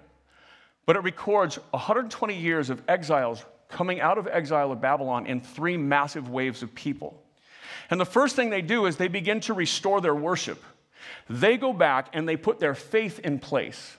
[0.87, 5.77] But it records 120 years of exiles coming out of exile of Babylon in three
[5.77, 7.23] massive waves of people.
[7.91, 10.65] And the first thing they do is they begin to restore their worship.
[11.29, 13.98] They go back and they put their faith in place.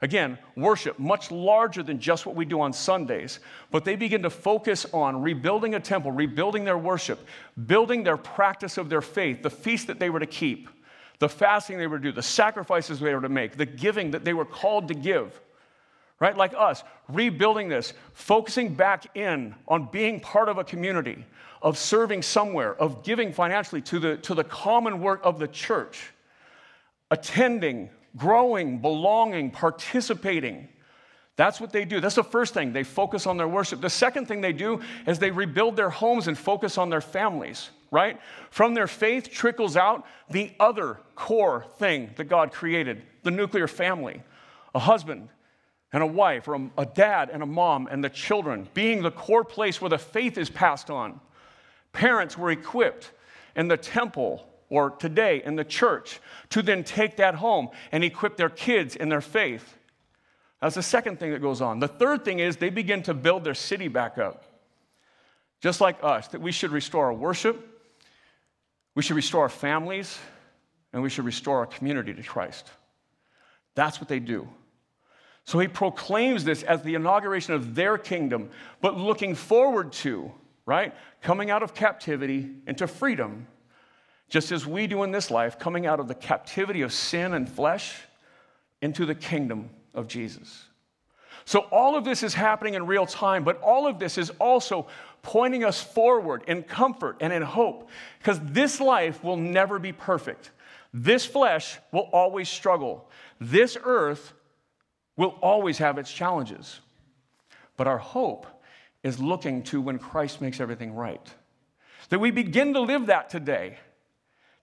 [0.00, 3.40] Again, worship, much larger than just what we do on Sundays,
[3.72, 7.26] but they begin to focus on rebuilding a temple, rebuilding their worship,
[7.66, 10.68] building their practice of their faith, the feast that they were to keep,
[11.18, 14.24] the fasting they were to do, the sacrifices they were to make, the giving that
[14.24, 15.40] they were called to give.
[16.20, 16.36] Right?
[16.36, 21.24] Like us, rebuilding this, focusing back in on being part of a community,
[21.60, 26.10] of serving somewhere, of giving financially to the, to the common work of the church,
[27.10, 30.68] attending growing, belonging, participating.
[31.36, 32.00] That's what they do.
[32.00, 32.72] That's the first thing.
[32.72, 33.80] They focus on their worship.
[33.80, 37.70] The second thing they do is they rebuild their homes and focus on their families,
[37.92, 38.18] right?
[38.50, 44.20] From their faith trickles out the other core thing that God created the nuclear family,
[44.74, 45.28] a husband
[45.92, 49.44] and a wife, or a, dad and a mom, and the children being the core
[49.44, 51.20] place where the faith is passed on.
[51.92, 53.12] Parents were equipped
[53.56, 58.36] in the temple or today in the church to then take that home and equip
[58.36, 59.76] their kids in their faith.
[60.60, 61.78] That's the second thing that goes on.
[61.78, 64.44] The third thing is they begin to build their city back up.
[65.60, 67.64] Just like us, that we should restore our worship,
[68.94, 70.18] we should restore our families,
[70.92, 72.70] and we should restore our community to Christ.
[73.74, 74.48] That's what they do.
[75.44, 78.50] So he proclaims this as the inauguration of their kingdom,
[78.80, 80.30] but looking forward to,
[80.66, 80.94] right?
[81.22, 83.46] Coming out of captivity into freedom,
[84.28, 87.48] just as we do in this life, coming out of the captivity of sin and
[87.48, 87.96] flesh
[88.82, 90.64] into the kingdom of Jesus.
[91.44, 94.86] So, all of this is happening in real time, but all of this is also
[95.22, 97.88] pointing us forward in comfort and in hope,
[98.18, 100.50] because this life will never be perfect.
[100.92, 103.08] This flesh will always struggle.
[103.40, 104.34] This earth
[105.16, 106.80] will always have its challenges.
[107.76, 108.46] But our hope
[109.02, 111.26] is looking to when Christ makes everything right.
[112.10, 113.78] That we begin to live that today.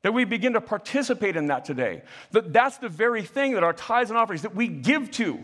[0.06, 2.04] That we begin to participate in that today.
[2.30, 5.44] That that's the very thing that our tithes and offerings that we give to.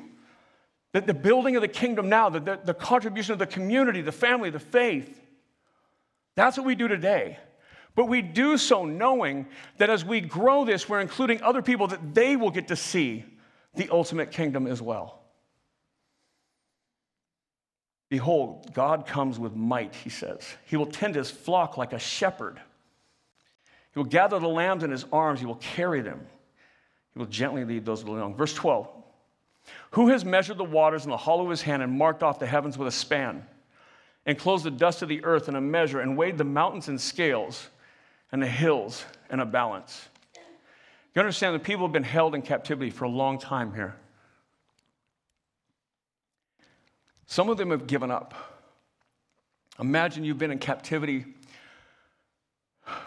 [0.93, 4.11] That the building of the kingdom now, the, the, the contribution of the community, the
[4.11, 5.19] family, the faith.
[6.35, 7.39] That's what we do today.
[7.95, 9.47] But we do so knowing
[9.79, 13.25] that as we grow this, we're including other people that they will get to see
[13.73, 15.23] the ultimate kingdom as well.
[18.11, 20.47] Behold, God comes with might, he says.
[20.67, 22.61] He will tend his flock like a shepherd.
[23.93, 26.25] He will gather the lambs in his arms, he will carry them.
[27.13, 28.35] He will gently lead those along.
[28.35, 28.87] Verse 12
[29.91, 32.47] Who has measured the waters in the hollow of his hand and marked off the
[32.47, 33.45] heavens with a span,
[34.25, 36.97] and closed the dust of the earth in a measure, and weighed the mountains in
[36.97, 37.69] scales,
[38.31, 40.07] and the hills in a balance?
[41.13, 43.95] You understand that people have been held in captivity for a long time here.
[47.25, 48.33] Some of them have given up.
[49.79, 51.25] Imagine you've been in captivity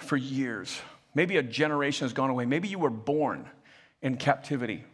[0.00, 0.80] for years.
[1.14, 2.44] Maybe a generation has gone away.
[2.44, 3.48] Maybe you were born
[4.02, 4.84] in captivity.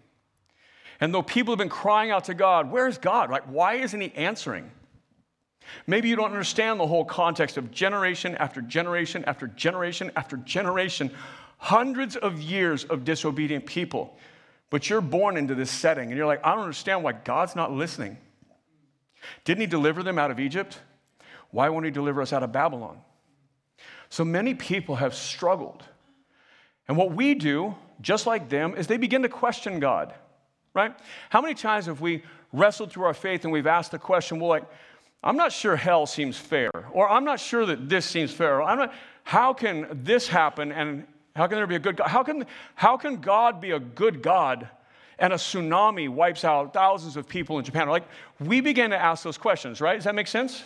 [1.00, 3.30] And though people have been crying out to God, where's God?
[3.30, 4.70] Like, why isn't He answering?
[5.86, 11.10] Maybe you don't understand the whole context of generation after generation after generation after generation
[11.58, 14.16] hundreds of years of disobedient people.
[14.70, 17.72] But you're born into this setting and you're like, I don't understand why God's not
[17.72, 18.16] listening.
[19.44, 20.78] Didn't He deliver them out of Egypt?
[21.50, 22.98] Why won't He deliver us out of Babylon?
[24.10, 25.84] So many people have struggled.
[26.88, 30.12] And what we do, just like them, is they begin to question God,
[30.74, 30.92] right?
[31.30, 34.48] How many times have we wrestled through our faith and we've asked the question, well,
[34.48, 34.64] like,
[35.22, 38.78] I'm not sure hell seems fair, or I'm not sure that this seems fair, I'm
[38.78, 42.08] not, how can this happen and how can there be a good God?
[42.08, 44.68] How can, how can God be a good God
[45.18, 47.88] and a tsunami wipes out thousands of people in Japan?
[47.88, 48.08] Like,
[48.40, 49.94] we begin to ask those questions, right?
[49.94, 50.64] Does that make sense?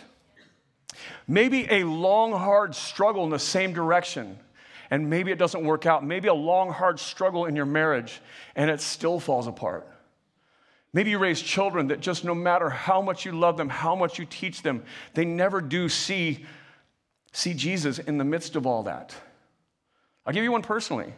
[1.27, 4.37] Maybe a long, hard struggle in the same direction,
[4.89, 6.05] and maybe it doesn't work out.
[6.05, 8.21] Maybe a long, hard struggle in your marriage,
[8.55, 9.87] and it still falls apart.
[10.93, 14.17] Maybe you raise children that just no matter how much you love them, how much
[14.17, 16.45] you teach them, they never do see,
[17.33, 19.13] see Jesus in the midst of all that.
[20.25, 21.13] I'll give you one personally.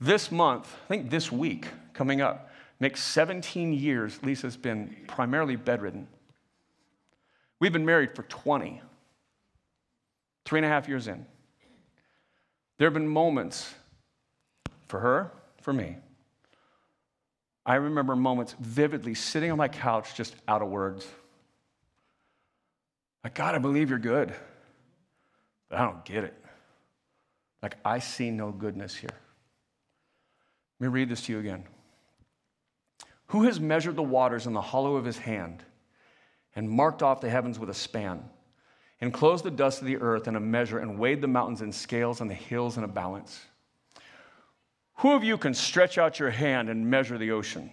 [0.00, 6.08] This month, I think this week coming up, makes 17 years Lisa's been primarily bedridden.
[7.58, 8.80] We've been married for 20,
[10.44, 11.26] three and a half years in.
[12.78, 13.74] There have been moments
[14.88, 15.96] for her, for me.
[17.66, 21.06] I remember moments vividly sitting on my couch, just out of words.
[23.22, 24.32] Like, God, I believe you're good,
[25.68, 26.34] but I don't get it.
[27.62, 29.10] Like, I see no goodness here.
[30.78, 31.64] Let me read this to you again.
[33.26, 35.62] Who has measured the waters in the hollow of his hand
[36.56, 38.24] and marked off the heavens with a span,
[39.00, 42.20] enclosed the dust of the earth in a measure, and weighed the mountains in scales
[42.20, 43.40] and the hills in a balance?
[44.96, 47.70] Who of you can stretch out your hand and measure the ocean?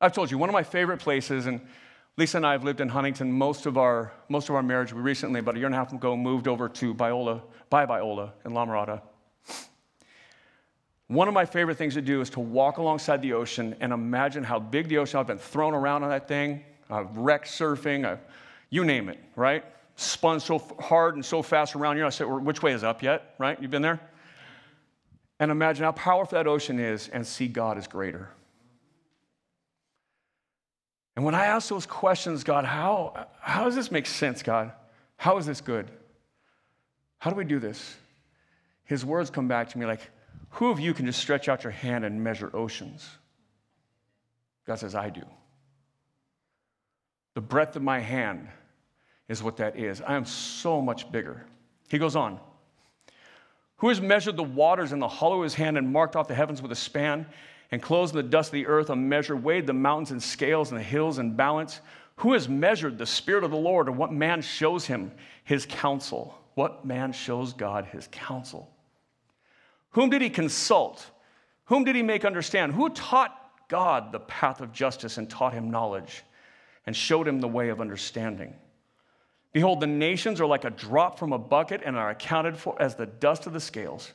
[0.00, 1.60] I've told you, one of my favorite places, and
[2.18, 4.92] Lisa and I have lived in Huntington most of our, most of our marriage.
[4.92, 8.32] We recently, about a year and a half ago, moved over to Biola, by Biola
[8.44, 9.00] in La Mirada.
[11.08, 14.42] One of my favorite things to do is to walk alongside the ocean and imagine
[14.44, 15.20] how big the ocean.
[15.20, 16.64] I've been thrown around on that thing.
[16.90, 18.04] I've wrecked surfing.
[18.04, 18.20] I've,
[18.70, 19.64] you name it, right?
[19.96, 21.96] Spun so hard and so fast around.
[21.96, 22.06] you.
[22.06, 23.60] I said, which way is up yet, right?
[23.60, 24.00] You've been there?
[25.38, 28.30] And imagine how powerful that ocean is and see God is greater.
[31.14, 34.72] And when I ask those questions, God, how, how does this make sense, God?
[35.16, 35.90] How is this good?
[37.18, 37.96] How do we do this?
[38.84, 40.10] His words come back to me like,
[40.50, 43.08] Who of you can just stretch out your hand and measure oceans?
[44.66, 45.22] God says, I do.
[47.36, 48.48] The breadth of my hand
[49.28, 50.00] is what that is.
[50.00, 51.44] I am so much bigger.
[51.86, 52.40] He goes on.
[53.76, 56.34] Who has measured the waters in the hollow of his hand and marked off the
[56.34, 57.26] heavens with a span?
[57.70, 60.70] and clothes in the dust of the earth a measure, weighed the mountains in scales
[60.70, 61.82] and the hills in balance?
[62.16, 65.12] Who has measured the Spirit of the Lord, or what man shows him
[65.44, 66.38] his counsel?
[66.54, 68.72] What man shows God his counsel?
[69.90, 71.10] Whom did he consult?
[71.64, 72.72] Whom did he make understand?
[72.72, 76.24] Who taught God the path of justice and taught him knowledge
[76.86, 78.54] and showed him the way of understanding.
[79.52, 82.94] Behold, the nations are like a drop from a bucket and are accounted for as
[82.94, 84.12] the dust of the scales.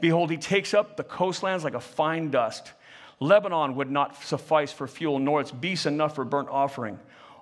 [0.00, 2.72] Behold, he takes up the coastlands like a fine dust.
[3.20, 6.98] Lebanon would not suffice for fuel, nor its beasts enough for burnt offering.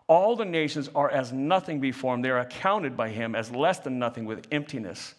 [0.06, 2.22] All the nations are as nothing before him.
[2.22, 5.14] They are accounted by him as less than nothing with emptiness.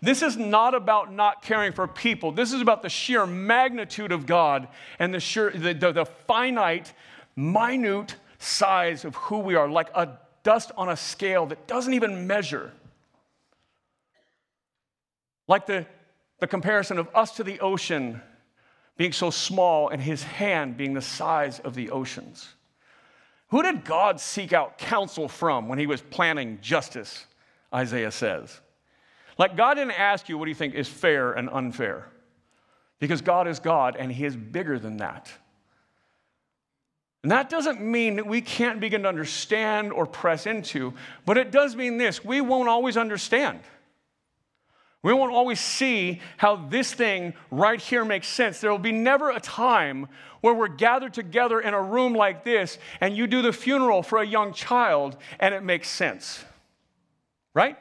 [0.00, 2.32] This is not about not caring for people.
[2.32, 6.92] This is about the sheer magnitude of God and the, sheer, the, the, the finite,
[7.36, 12.26] minute size of who we are, like a dust on a scale that doesn't even
[12.26, 12.72] measure.
[15.48, 15.86] Like the,
[16.40, 18.20] the comparison of us to the ocean
[18.96, 22.48] being so small and his hand being the size of the oceans.
[23.48, 27.26] Who did God seek out counsel from when he was planning justice?
[27.72, 28.60] Isaiah says.
[29.38, 32.08] Like, God didn't ask you what do you think is fair and unfair,
[32.98, 35.32] because God is God and he is bigger than that.
[37.22, 40.92] And that doesn't mean that we can't begin to understand or press into,
[41.24, 43.60] but it does mean this we won't always understand.
[45.02, 48.60] We won't always see how this thing right here makes sense.
[48.60, 50.06] There will be never a time
[50.42, 54.18] where we're gathered together in a room like this and you do the funeral for
[54.18, 56.44] a young child and it makes sense.
[57.52, 57.76] Right?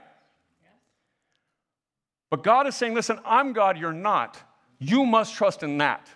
[2.31, 4.41] But God is saying, listen, I'm God, you're not.
[4.79, 6.07] You must trust in that.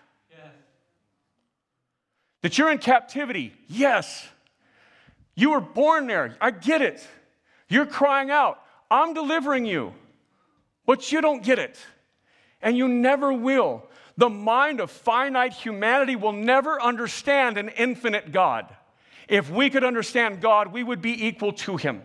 [2.46, 4.24] That you're in captivity, yes.
[5.34, 7.04] You were born there, I get it.
[7.68, 8.60] You're crying out,
[8.92, 9.96] I'm delivering you.
[10.86, 11.76] But you don't get it.
[12.62, 13.90] And you never will.
[14.18, 18.72] The mind of finite humanity will never understand an infinite God.
[19.28, 22.04] If we could understand God, we would be equal to him.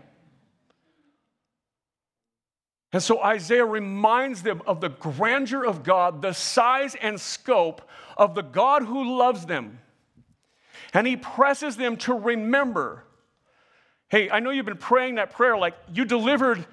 [2.95, 7.87] And so Isaiah reminds them of the grandeur of God, the size and scope
[8.17, 9.81] of the God who loves them.
[10.93, 13.05] And he presses them to remember
[14.11, 16.67] hey, I know you've been praying that prayer like you delivered,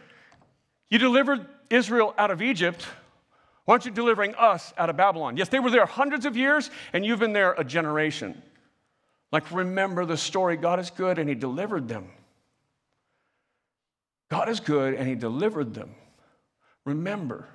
[0.90, 2.86] you delivered Israel out of Egypt.
[3.66, 5.38] Why aren't you delivering us out of Babylon?
[5.38, 8.42] Yes, they were there hundreds of years, and you've been there a generation.
[9.32, 12.10] Like, remember the story God is good, and He delivered them.
[14.30, 15.92] God is good, and He delivered them.
[16.86, 17.46] Remember.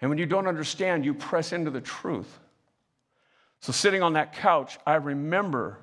[0.00, 2.38] And when you don't understand, you press into the truth.
[3.60, 5.78] So, sitting on that couch, I remember,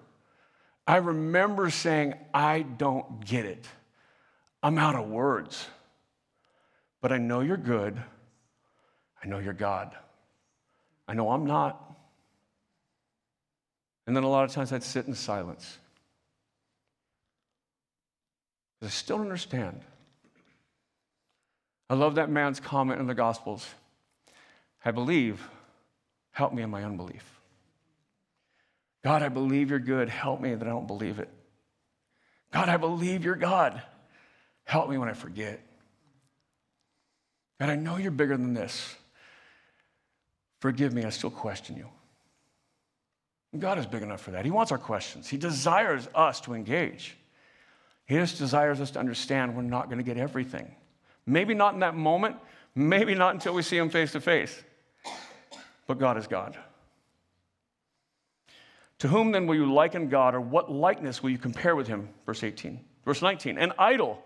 [0.87, 3.67] I remember saying, I don't get it.
[4.63, 5.67] I'm out of words.
[7.01, 8.01] But I know you're good.
[9.23, 9.95] I know you're God.
[11.07, 11.83] I know I'm not.
[14.07, 15.77] And then a lot of times I'd sit in silence.
[18.81, 19.81] I still don't understand.
[21.89, 23.67] I love that man's comment in the Gospels.
[24.83, 25.47] I believe,
[26.31, 27.36] help me in my unbelief.
[29.07, 30.09] God, I believe you're good.
[30.09, 31.29] Help me that I don't believe it.
[32.51, 33.81] God, I believe you're God.
[34.65, 35.61] Help me when I forget.
[37.57, 38.97] God, I know you're bigger than this.
[40.59, 41.87] Forgive me, I still question you.
[43.57, 44.43] God is big enough for that.
[44.43, 47.15] He wants our questions, He desires us to engage.
[48.07, 50.69] He just desires us to understand we're not going to get everything.
[51.25, 52.35] Maybe not in that moment,
[52.75, 54.61] maybe not until we see Him face to face.
[55.87, 56.57] But God is God.
[58.99, 62.09] To whom then will you liken God, or what likeness will you compare with Him?
[62.25, 62.79] Verse 18.
[63.05, 63.57] Verse 19.
[63.57, 64.23] An idol.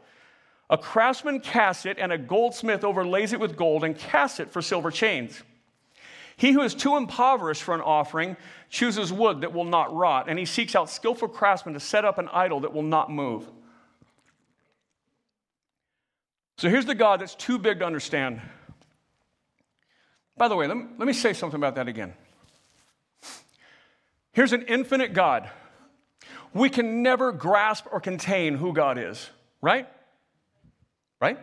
[0.69, 4.61] A craftsman casts it, and a goldsmith overlays it with gold and casts it for
[4.61, 5.41] silver chains.
[6.37, 8.37] He who is too impoverished for an offering
[8.69, 12.17] chooses wood that will not rot, and he seeks out skillful craftsmen to set up
[12.17, 13.45] an idol that will not move.
[16.57, 18.39] So here's the God that's too big to understand.
[20.37, 22.13] By the way, let me, let me say something about that again.
[24.33, 25.49] Here's an infinite God.
[26.53, 29.29] We can never grasp or contain who God is,
[29.61, 29.87] right?
[31.19, 31.39] Right?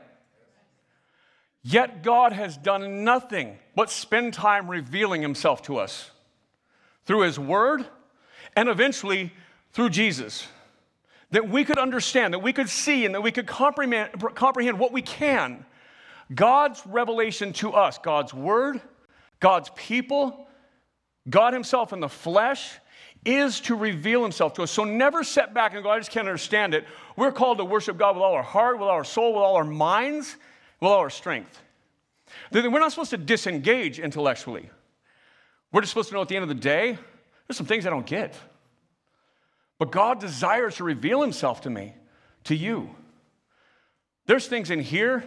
[1.63, 6.11] Yet God has done nothing but spend time revealing himself to us
[7.05, 7.87] through his word
[8.57, 9.33] and eventually
[9.73, 10.47] through Jesus
[11.31, 15.03] that we could understand, that we could see, and that we could comprehend, what we
[15.03, 15.65] can.
[16.35, 18.81] God's revelation to us, God's word,
[19.41, 20.48] God's people,
[21.29, 22.73] God Himself in the flesh,
[23.25, 24.71] is to reveal Himself to us.
[24.71, 26.87] So never set back and go, I just can't understand it.
[27.17, 29.57] We're called to worship God with all our heart, with all our soul, with all
[29.57, 30.37] our minds,
[30.81, 31.61] with all our strength.
[32.53, 34.71] We're not supposed to disengage intellectually.
[35.73, 36.97] We're just supposed to know at the end of the day,
[37.47, 38.35] there's some things I don't get.
[39.79, 41.95] But God desires to reveal himself to me,
[42.45, 42.91] to you.
[44.27, 45.25] There's things in here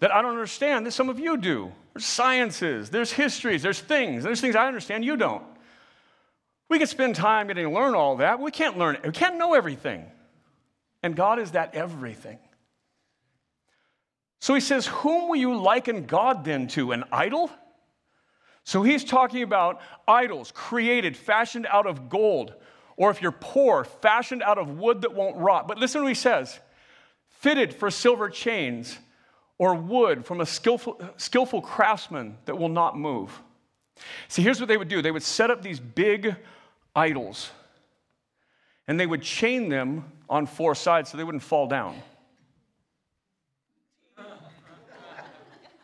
[0.00, 1.72] that I don't understand that some of you do.
[1.94, 5.44] There's sciences, there's histories, there's things, there's things I understand you don't.
[6.68, 8.98] We can spend time getting to learn all that, we can't learn.
[9.04, 10.06] We can't know everything.
[11.02, 12.38] And God is that everything.
[14.40, 16.92] So he says, Whom will you liken God then to?
[16.92, 17.50] An idol?
[18.64, 22.54] So he's talking about idols created, fashioned out of gold,
[22.96, 25.66] or if you're poor, fashioned out of wood that won't rot.
[25.66, 26.60] But listen to what he says
[27.30, 28.98] fitted for silver chains,
[29.60, 33.42] or wood from a skillful, skillful craftsman that will not move.
[34.26, 36.34] See, here's what they would do they would set up these big
[36.96, 37.50] idols,
[38.88, 41.94] and they would chain them on four sides so they wouldn't fall down.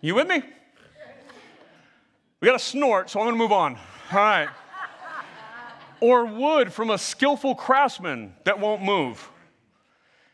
[0.00, 0.42] You with me?
[2.40, 3.76] We got a snort, so I'm gonna move on.
[4.10, 4.48] All right.
[6.00, 9.30] Or wood from a skillful craftsman that won't move.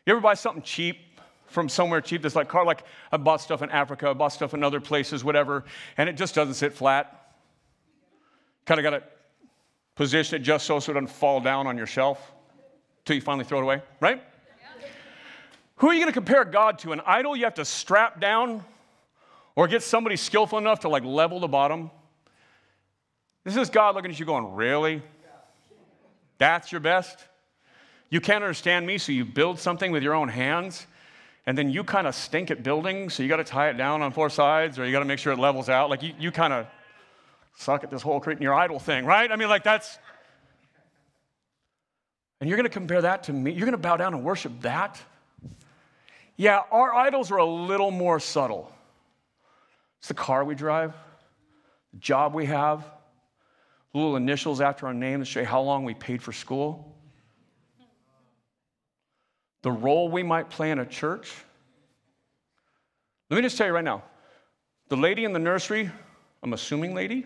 [0.07, 1.12] You ever buy something cheap
[1.53, 2.64] from somewhere cheap that's like car?
[2.64, 5.64] Like I bought stuff in Africa, I bought stuff in other places, whatever,
[5.96, 7.34] and it just doesn't sit flat.
[8.64, 9.03] Kind of got to
[9.94, 12.32] position it just so so it doesn't fall down on your shelf
[13.05, 14.22] till you finally throw it away, right?
[15.76, 16.92] Who are you going to compare God to?
[16.92, 18.64] An idol you have to strap down
[19.57, 21.90] or get somebody skillful enough to like level the bottom?
[23.44, 25.03] This is God looking at you going, Really?
[26.38, 27.24] That's your best?
[28.11, 30.86] You can't understand me, so you build something with your own hands,
[31.47, 34.03] and then you kind of stink at building, so you got to tie it down
[34.03, 35.90] on four sides, or you got to make sure it levels out.
[35.90, 36.66] Like you, you kind of
[37.57, 39.30] suck at this whole creating your idol thing, right?
[39.30, 39.99] I mean, like that's.
[42.40, 43.53] And you're going to compare that to me?
[43.53, 45.01] You're going to bow down and worship that?
[46.36, 48.72] Yeah, our idols are a little more subtle.
[49.99, 50.95] It's the car we drive,
[51.93, 52.84] the job we have,
[53.95, 56.91] little initials after our name to show how long we paid for school,
[59.63, 61.33] the role we might play in a church.
[63.31, 64.03] Let me just tell you right now
[64.89, 65.91] the lady in the nursery,
[66.43, 67.25] I'm assuming lady,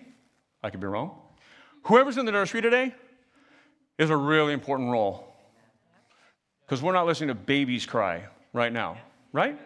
[0.63, 1.19] I could be wrong.
[1.85, 2.95] Whoever's in the nursery today
[3.99, 5.35] is a really important role
[6.65, 8.99] because we're not listening to babies cry right now,
[9.33, 9.59] right?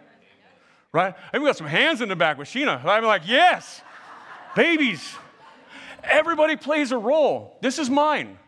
[0.93, 1.15] right?
[1.33, 2.85] And we got some hands in the back with Sheena.
[2.85, 3.83] I'm like, yes,
[4.55, 5.15] babies.
[6.03, 7.59] Everybody plays a role.
[7.61, 8.39] This is mine.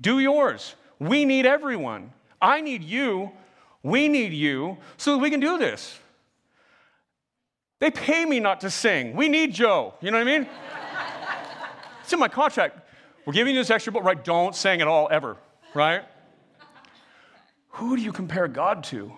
[0.00, 0.74] Do yours.
[0.98, 2.12] We need everyone.
[2.40, 3.32] I need you.
[3.84, 5.96] We need you so that we can do this.
[7.80, 9.14] They pay me not to sing.
[9.14, 9.94] We need Joe.
[10.00, 10.48] You know what I mean?
[12.02, 12.80] it's in my contract.
[13.26, 15.36] We're giving you this extra, but right, don't sing at all, ever,
[15.74, 16.02] right?
[17.72, 19.12] Who do you compare God to?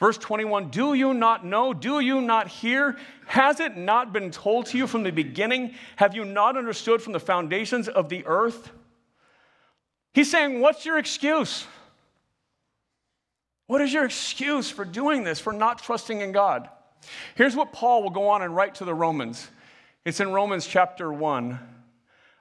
[0.00, 1.72] Verse 21 Do you not know?
[1.72, 2.96] Do you not hear?
[3.26, 5.74] Has it not been told to you from the beginning?
[5.96, 8.72] Have you not understood from the foundations of the earth?
[10.12, 11.66] He's saying, What's your excuse?
[13.70, 16.68] What is your excuse for doing this, for not trusting in God?
[17.36, 19.48] Here's what Paul will go on and write to the Romans.
[20.04, 21.56] It's in Romans chapter 1.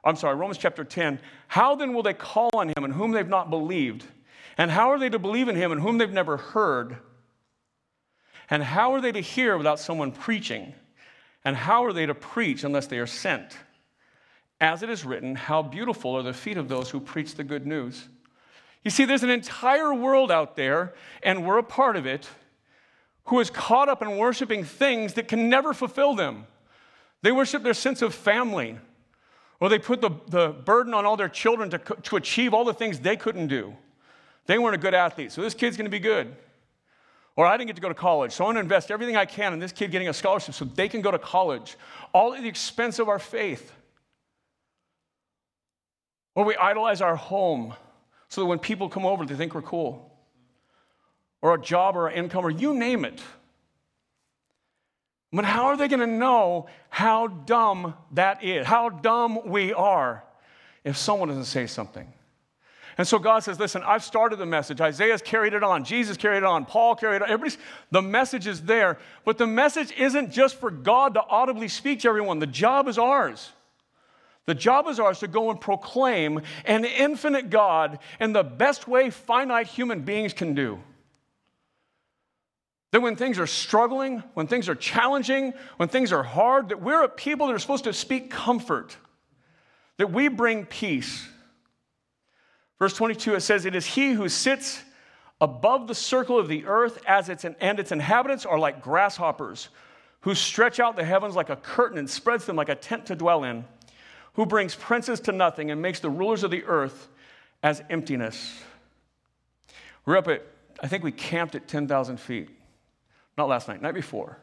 [0.03, 1.19] I'm sorry, Romans chapter 10.
[1.47, 4.05] How then will they call on him in whom they've not believed?
[4.57, 6.97] And how are they to believe in him in whom they've never heard?
[8.49, 10.73] And how are they to hear without someone preaching?
[11.45, 13.55] And how are they to preach unless they are sent?
[14.59, 17.67] As it is written, how beautiful are the feet of those who preach the good
[17.67, 18.07] news.
[18.83, 22.27] You see, there's an entire world out there, and we're a part of it,
[23.25, 26.47] who is caught up in worshiping things that can never fulfill them.
[27.21, 28.77] They worship their sense of family,
[29.59, 32.73] or they put the, the burden on all their children to, to achieve all the
[32.73, 33.75] things they couldn't do.
[34.45, 36.33] They weren't a good athlete, so this kid's gonna be good.
[37.35, 39.53] Or I didn't get to go to college, so I'm gonna invest everything I can
[39.53, 41.75] in this kid getting a scholarship so they can go to college,
[42.13, 43.73] all at the expense of our faith.
[46.35, 47.75] Or we idolize our home
[48.29, 50.11] so that when people come over, they think we're cool.
[51.41, 53.21] Or a job or an income, or you name it.
[55.31, 60.23] But how are they going to know how dumb that is, how dumb we are,
[60.83, 62.11] if someone doesn't say something?
[62.97, 64.81] And so God says, listen, I've started the message.
[64.81, 65.85] Isaiah's carried it on.
[65.85, 66.65] Jesus carried it on.
[66.65, 67.29] Paul carried it on.
[67.29, 67.57] Everybody's,
[67.91, 68.97] the message is there.
[69.23, 72.39] But the message isn't just for God to audibly speak to everyone.
[72.39, 73.51] The job is ours.
[74.49, 79.11] The job is ours to go and proclaim an infinite God in the best way
[79.11, 80.79] finite human beings can do.
[82.91, 87.03] That when things are struggling, when things are challenging, when things are hard, that we're
[87.03, 88.97] a people that are supposed to speak comfort,
[89.97, 91.27] that we bring peace
[92.79, 94.81] Verse 22, it says, It is he who sits
[95.41, 99.69] above the circle of the earth as its, and its inhabitants are like grasshoppers,
[100.21, 103.15] who stretch out the heavens like a curtain and spreads them like a tent to
[103.15, 103.65] dwell in,
[104.33, 107.07] who brings princes to nothing and makes the rulers of the earth
[107.63, 108.61] as emptiness.
[110.05, 110.45] We're up at,
[110.81, 112.49] I think we camped at 10,000 feet.
[113.37, 114.37] Not last night, night before.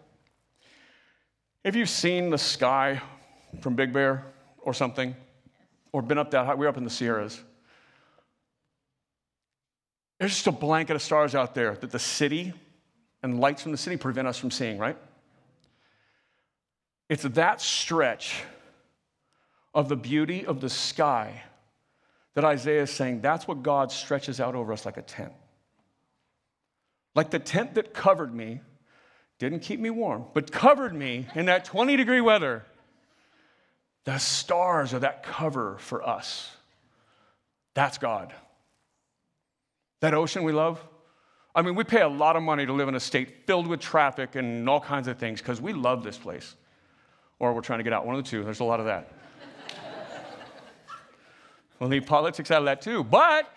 [1.64, 3.01] If you've seen the sky
[3.61, 4.24] from Big Bear
[4.59, 5.14] or something,
[5.93, 7.41] or been up that high, we we're up in the Sierras.
[10.18, 12.53] There's just a blanket of stars out there that the city
[13.22, 14.97] and lights from the city prevent us from seeing, right?
[17.09, 18.43] It's that stretch
[19.77, 21.43] of the beauty of the sky
[22.35, 25.33] that Isaiah is saying that's what God stretches out over us like a tent.
[27.14, 28.61] Like the tent that covered me,
[29.39, 32.64] didn't keep me warm, but covered me in that 20 degree weather.
[34.05, 36.51] The stars are that cover for us.
[37.74, 38.33] That's God.
[40.01, 40.83] That ocean we love.
[41.55, 43.81] I mean, we pay a lot of money to live in a state filled with
[43.81, 46.55] traffic and all kinds of things because we love this place.
[47.39, 48.43] Or we're trying to get out, one of the two.
[48.43, 49.12] There's a lot of that.
[51.79, 53.05] We'll leave politics out of that too.
[53.05, 53.51] But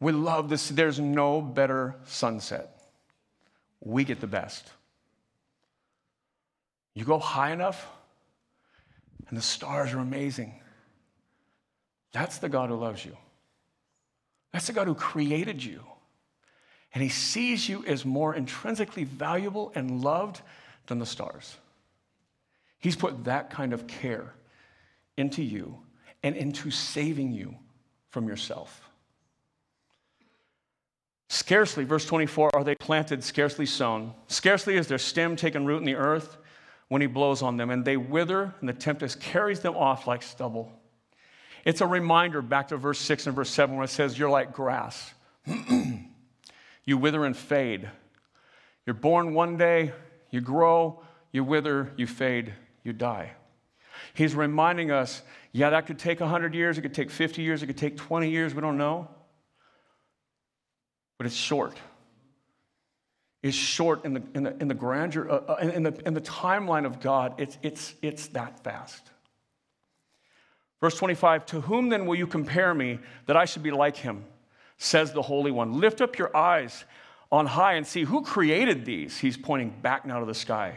[0.00, 0.68] we love this.
[0.68, 2.88] There's no better sunset.
[3.80, 4.70] We get the best.
[6.94, 7.86] You go high enough,
[9.28, 10.54] and the stars are amazing.
[12.12, 13.16] That's the God who loves you.
[14.52, 15.82] That's the God who created you.
[16.94, 20.40] And he sees you as more intrinsically valuable and loved
[20.86, 21.58] than the stars.
[22.78, 24.32] He's put that kind of care
[25.18, 25.78] into you
[26.26, 27.54] and into saving you
[28.08, 28.80] from yourself.
[31.28, 34.12] Scarcely, verse 24, are they planted, scarcely sown.
[34.26, 36.36] Scarcely is their stem taken root in the earth
[36.88, 40.24] when he blows on them, and they wither, and the tempest carries them off like
[40.24, 40.72] stubble.
[41.64, 44.52] It's a reminder back to verse 6 and verse 7 where it says, You're like
[44.52, 45.14] grass.
[46.84, 47.88] you wither and fade.
[48.84, 49.92] You're born one day,
[50.32, 52.52] you grow, you wither, you fade,
[52.82, 53.34] you die.
[54.14, 55.22] He's reminding us,
[55.56, 58.30] yeah, that could take 100 years, it could take 50 years, it could take 20
[58.30, 59.08] years, we don't know
[61.18, 61.76] but it's short.
[63.42, 66.20] It's short in the, in the, in the grandeur, uh, uh, in, the, in the
[66.20, 69.02] timeline of God, it's, it's, it's that fast.
[70.80, 74.24] Verse 25, to whom then will you compare me that I should be like him?
[74.78, 75.80] Says the Holy One.
[75.80, 76.84] Lift up your eyes
[77.32, 79.16] on high and see who created these.
[79.16, 80.76] He's pointing back now to the sky.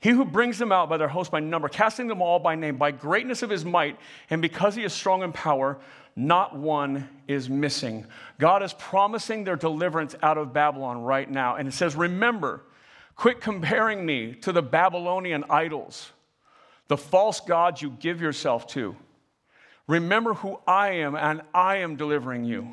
[0.00, 2.76] He who brings them out by their host by number, casting them all by name,
[2.76, 3.98] by greatness of his might,
[4.30, 5.78] and because he is strong in power,
[6.14, 8.06] not one is missing.
[8.38, 11.56] God is promising their deliverance out of Babylon right now.
[11.56, 12.62] And it says, Remember,
[13.16, 16.12] quit comparing me to the Babylonian idols,
[16.86, 18.96] the false gods you give yourself to.
[19.88, 22.68] Remember who I am, and I am delivering you.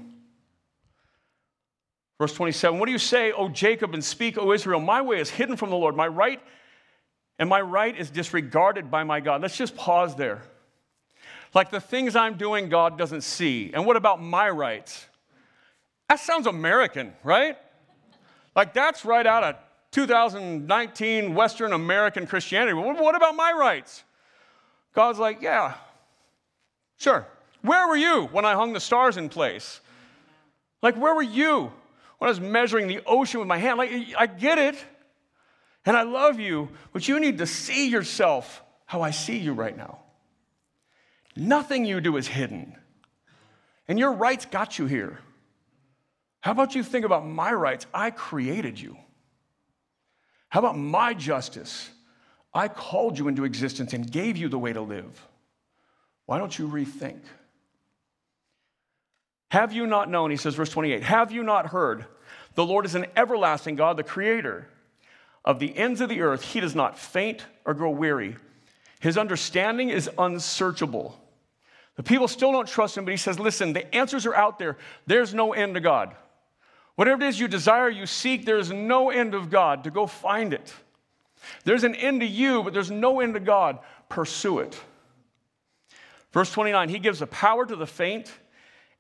[2.20, 4.80] Verse 27 What do you say, O Jacob, and speak, O Israel?
[4.80, 5.96] My way is hidden from the Lord.
[5.96, 6.42] My right
[7.38, 9.42] and my right is disregarded by my God.
[9.42, 10.42] Let's just pause there.
[11.54, 13.72] Like the things I'm doing, God doesn't see.
[13.74, 15.06] And what about my rights?
[16.10, 17.58] That sounds American, right?
[18.56, 19.56] Like that's right out of
[19.92, 22.74] 2019 Western American Christianity.
[22.74, 24.04] What about my rights?
[24.94, 25.76] God's like, yeah,
[26.98, 27.26] sure.
[27.62, 29.82] Where were you when I hung the stars in place?
[30.82, 31.72] Like, where were you
[32.18, 33.78] when I was measuring the ocean with my hand?
[33.78, 34.76] Like, I get it.
[35.86, 39.78] And I love you, but you need to see yourself how I see you right
[39.78, 40.00] now.
[41.36, 42.76] Nothing you do is hidden.
[43.88, 45.20] And your rights got you here.
[46.42, 47.86] How about you think about my rights?
[47.94, 48.98] I created you.
[50.50, 51.90] How about my justice?
[52.54, 55.28] I called you into existence and gave you the way to live.
[56.26, 57.20] Why don't you rethink?
[59.52, 62.06] Have you not known, he says, verse 28, have you not heard?
[62.56, 64.68] The Lord is an everlasting God, the creator
[65.46, 68.36] of the ends of the earth, he does not faint or grow weary.
[69.00, 71.18] His understanding is unsearchable.
[71.96, 74.78] The people still don't trust him, but he says, Listen, the answers are out there.
[75.06, 76.16] There's no end to God.
[76.96, 80.08] Whatever it is you desire, you seek, there is no end of God to go
[80.08, 80.74] find it.
[81.64, 83.80] There's an end to you, but there's no end to God.
[84.10, 84.80] Pursue it.
[86.32, 88.32] Verse 29 He gives a power to the faint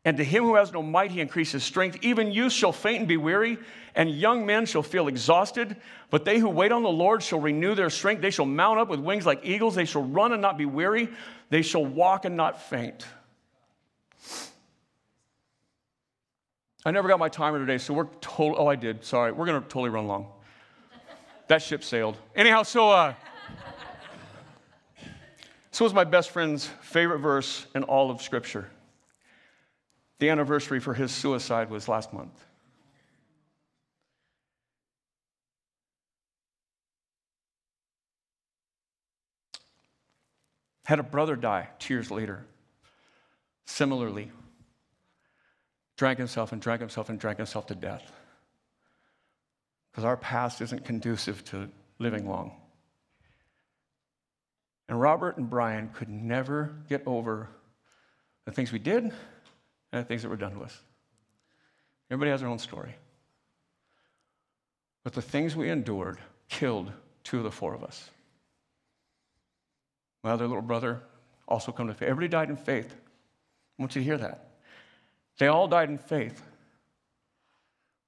[0.06, 1.98] and to him who has no might, he increases strength.
[2.04, 3.58] Even youth shall faint and be weary,
[3.96, 5.76] and young men shall feel exhausted.
[6.12, 8.22] But they who wait on the Lord shall renew their strength.
[8.22, 9.74] They shall mount up with wings like eagles.
[9.74, 11.10] They shall run and not be weary.
[11.50, 13.04] They shall walk and not faint.
[16.86, 18.58] I never got my timer today, so we're total.
[18.60, 19.04] Oh, I did.
[19.04, 19.32] Sorry.
[19.32, 20.28] We're going to totally run long.
[21.48, 22.16] That ship sailed.
[22.36, 22.92] Anyhow, so.
[22.92, 23.14] Uh,
[25.72, 28.70] so was my best friend's favorite verse in all of Scripture.
[30.20, 32.46] The anniversary for his suicide was last month.
[40.86, 42.46] Had a brother die two years later.
[43.66, 44.32] Similarly,
[45.98, 48.12] drank himself and drank himself and drank himself to death.
[49.92, 52.52] Because our past isn't conducive to living long.
[54.88, 57.50] And Robert and Brian could never get over
[58.46, 59.12] the things we did
[59.96, 60.78] and the things that were done to us.
[62.12, 62.96] Everybody has their own story.
[65.04, 66.18] But the things we endured
[66.50, 66.92] killed
[67.24, 68.10] two of the four of us.
[70.22, 71.02] My other little brother
[71.48, 72.10] also come to faith.
[72.10, 72.94] Everybody died in faith.
[72.94, 74.50] I want you to hear that.
[75.38, 76.42] They all died in faith.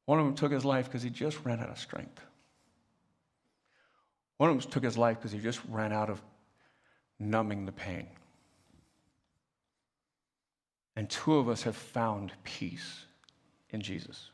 [0.05, 2.19] One of them took his life because he just ran out of strength.
[4.37, 6.21] One of them took his life because he just ran out of
[7.17, 8.07] numbing the pain.
[10.97, 13.05] And two of us have found peace
[13.69, 14.31] in Jesus.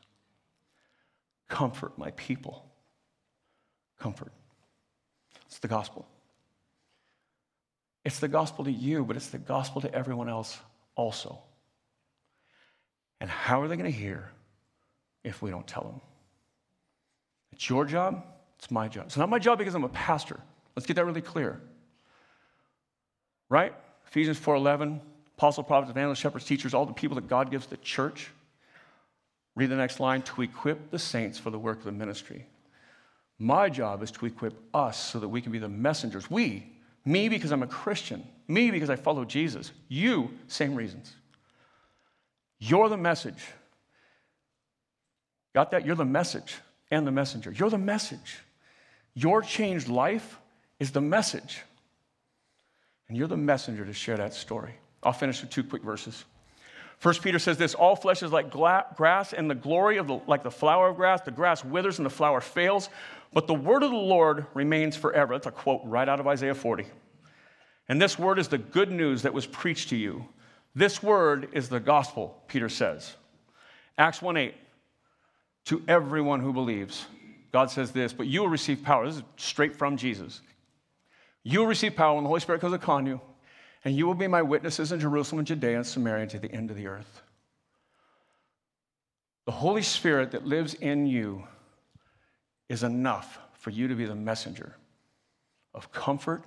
[1.46, 2.64] Comfort my people.
[4.00, 4.32] Comfort.
[5.44, 6.08] It's the gospel.
[8.02, 10.58] It's the gospel to you, but it's the gospel to everyone else
[10.94, 11.38] also.
[13.20, 14.30] And how are they going to hear
[15.22, 16.00] if we don't tell them?
[17.52, 18.24] It's your job,
[18.58, 19.04] it's my job.
[19.04, 20.40] It's not my job because I'm a pastor.
[20.74, 21.60] Let's get that really clear.
[23.50, 23.74] Right?
[24.06, 25.02] Ephesians 4:11,
[25.36, 28.30] apostle, prophets, evangelists, shepherds, teachers, all the people that God gives the church.
[29.56, 32.46] Read the next line to equip the saints for the work of the ministry.
[33.38, 36.30] My job is to equip us so that we can be the messengers.
[36.30, 36.72] We,
[37.04, 41.14] me because I'm a Christian, me because I follow Jesus, you, same reasons.
[42.58, 43.42] You're the message.
[45.54, 45.84] Got that?
[45.84, 46.56] You're the message
[46.90, 47.52] and the messenger.
[47.52, 48.40] You're the message.
[49.14, 50.38] Your changed life
[50.80, 51.62] is the message.
[53.08, 54.74] And you're the messenger to share that story.
[55.04, 56.24] I'll finish with two quick verses.
[56.98, 60.20] First Peter says this all flesh is like gla- grass, and the glory of the,
[60.26, 61.20] like the flower of grass.
[61.20, 62.88] The grass withers and the flower fails,
[63.32, 65.34] but the word of the Lord remains forever.
[65.34, 66.86] That's a quote right out of Isaiah 40.
[67.88, 70.26] And this word is the good news that was preached to you.
[70.74, 73.14] This word is the gospel, Peter says.
[73.98, 74.54] Acts 1 8.
[75.66, 77.06] To everyone who believes,
[77.52, 79.06] God says this, but you will receive power.
[79.06, 80.42] This is straight from Jesus.
[81.42, 83.20] You will receive power when the Holy Spirit comes upon you,
[83.84, 86.70] and you will be my witnesses in Jerusalem and Judea and Samaria to the end
[86.70, 87.22] of the earth.
[89.44, 91.44] The Holy Spirit that lives in you
[92.68, 94.74] is enough for you to be the messenger
[95.74, 96.44] of comfort,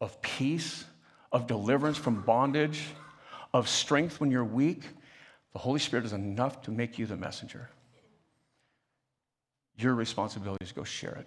[0.00, 0.84] of peace,
[1.32, 2.82] of deliverance from bondage,
[3.54, 4.82] of strength when you're weak.
[5.52, 7.70] The Holy Spirit is enough to make you the messenger.
[9.78, 11.26] Your responsibility is to go share it.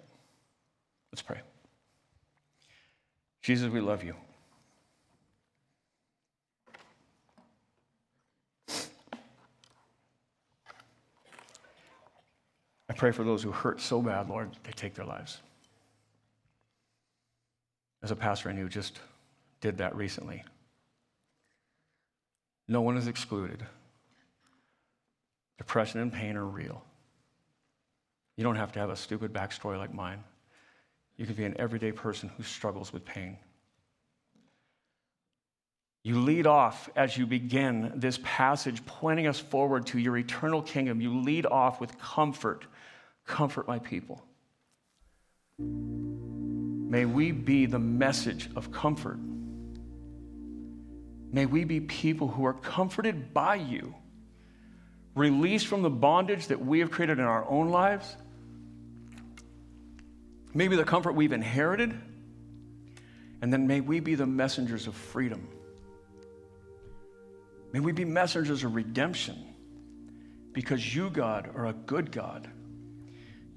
[1.10, 1.40] Let's pray.
[3.42, 4.14] Jesus, we love you.
[12.88, 15.38] I pray for those who hurt so bad, Lord, they take their lives.
[18.02, 19.00] As a pastor I knew just
[19.60, 20.44] did that recently.
[22.68, 23.64] No one is excluded.
[25.58, 26.82] Depression and pain are real.
[28.36, 30.22] You don't have to have a stupid backstory like mine.
[31.16, 33.38] You could be an everyday person who struggles with pain.
[36.02, 41.00] You lead off as you begin this passage, pointing us forward to your eternal kingdom.
[41.00, 42.66] You lead off with comfort.
[43.26, 44.22] Comfort my people.
[45.58, 49.18] May we be the message of comfort.
[51.32, 53.94] May we be people who are comforted by you,
[55.14, 58.16] released from the bondage that we have created in our own lives,
[60.52, 61.92] maybe the comfort we've inherited,
[63.42, 65.48] and then may we be the messengers of freedom.
[67.72, 69.36] May we be messengers of redemption
[70.52, 72.48] because you, God, are a good God.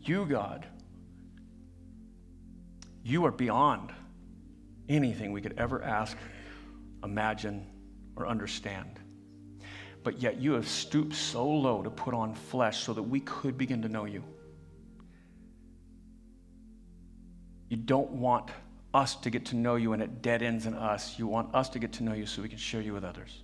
[0.08, 0.66] You, God,
[3.04, 3.92] you are beyond
[4.88, 6.18] anything we could ever ask,
[7.04, 7.68] imagine,
[8.16, 9.00] or understand.
[10.04, 13.58] But yet you have stooped so low to put on flesh so that we could
[13.58, 14.24] begin to know you.
[17.68, 18.50] You don't want
[18.94, 21.20] us to get to know you and it dead ends in us.
[21.20, 23.44] You want us to get to know you so we can share you with others.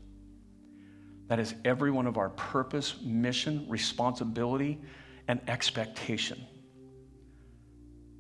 [1.28, 4.80] That is every one of our purpose, mission, responsibility,
[5.28, 6.46] and expectation.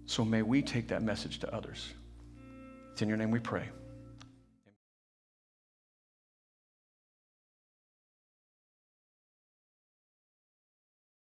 [0.06, 1.94] So may we take that message to others.
[2.92, 3.70] It's in your name we pray.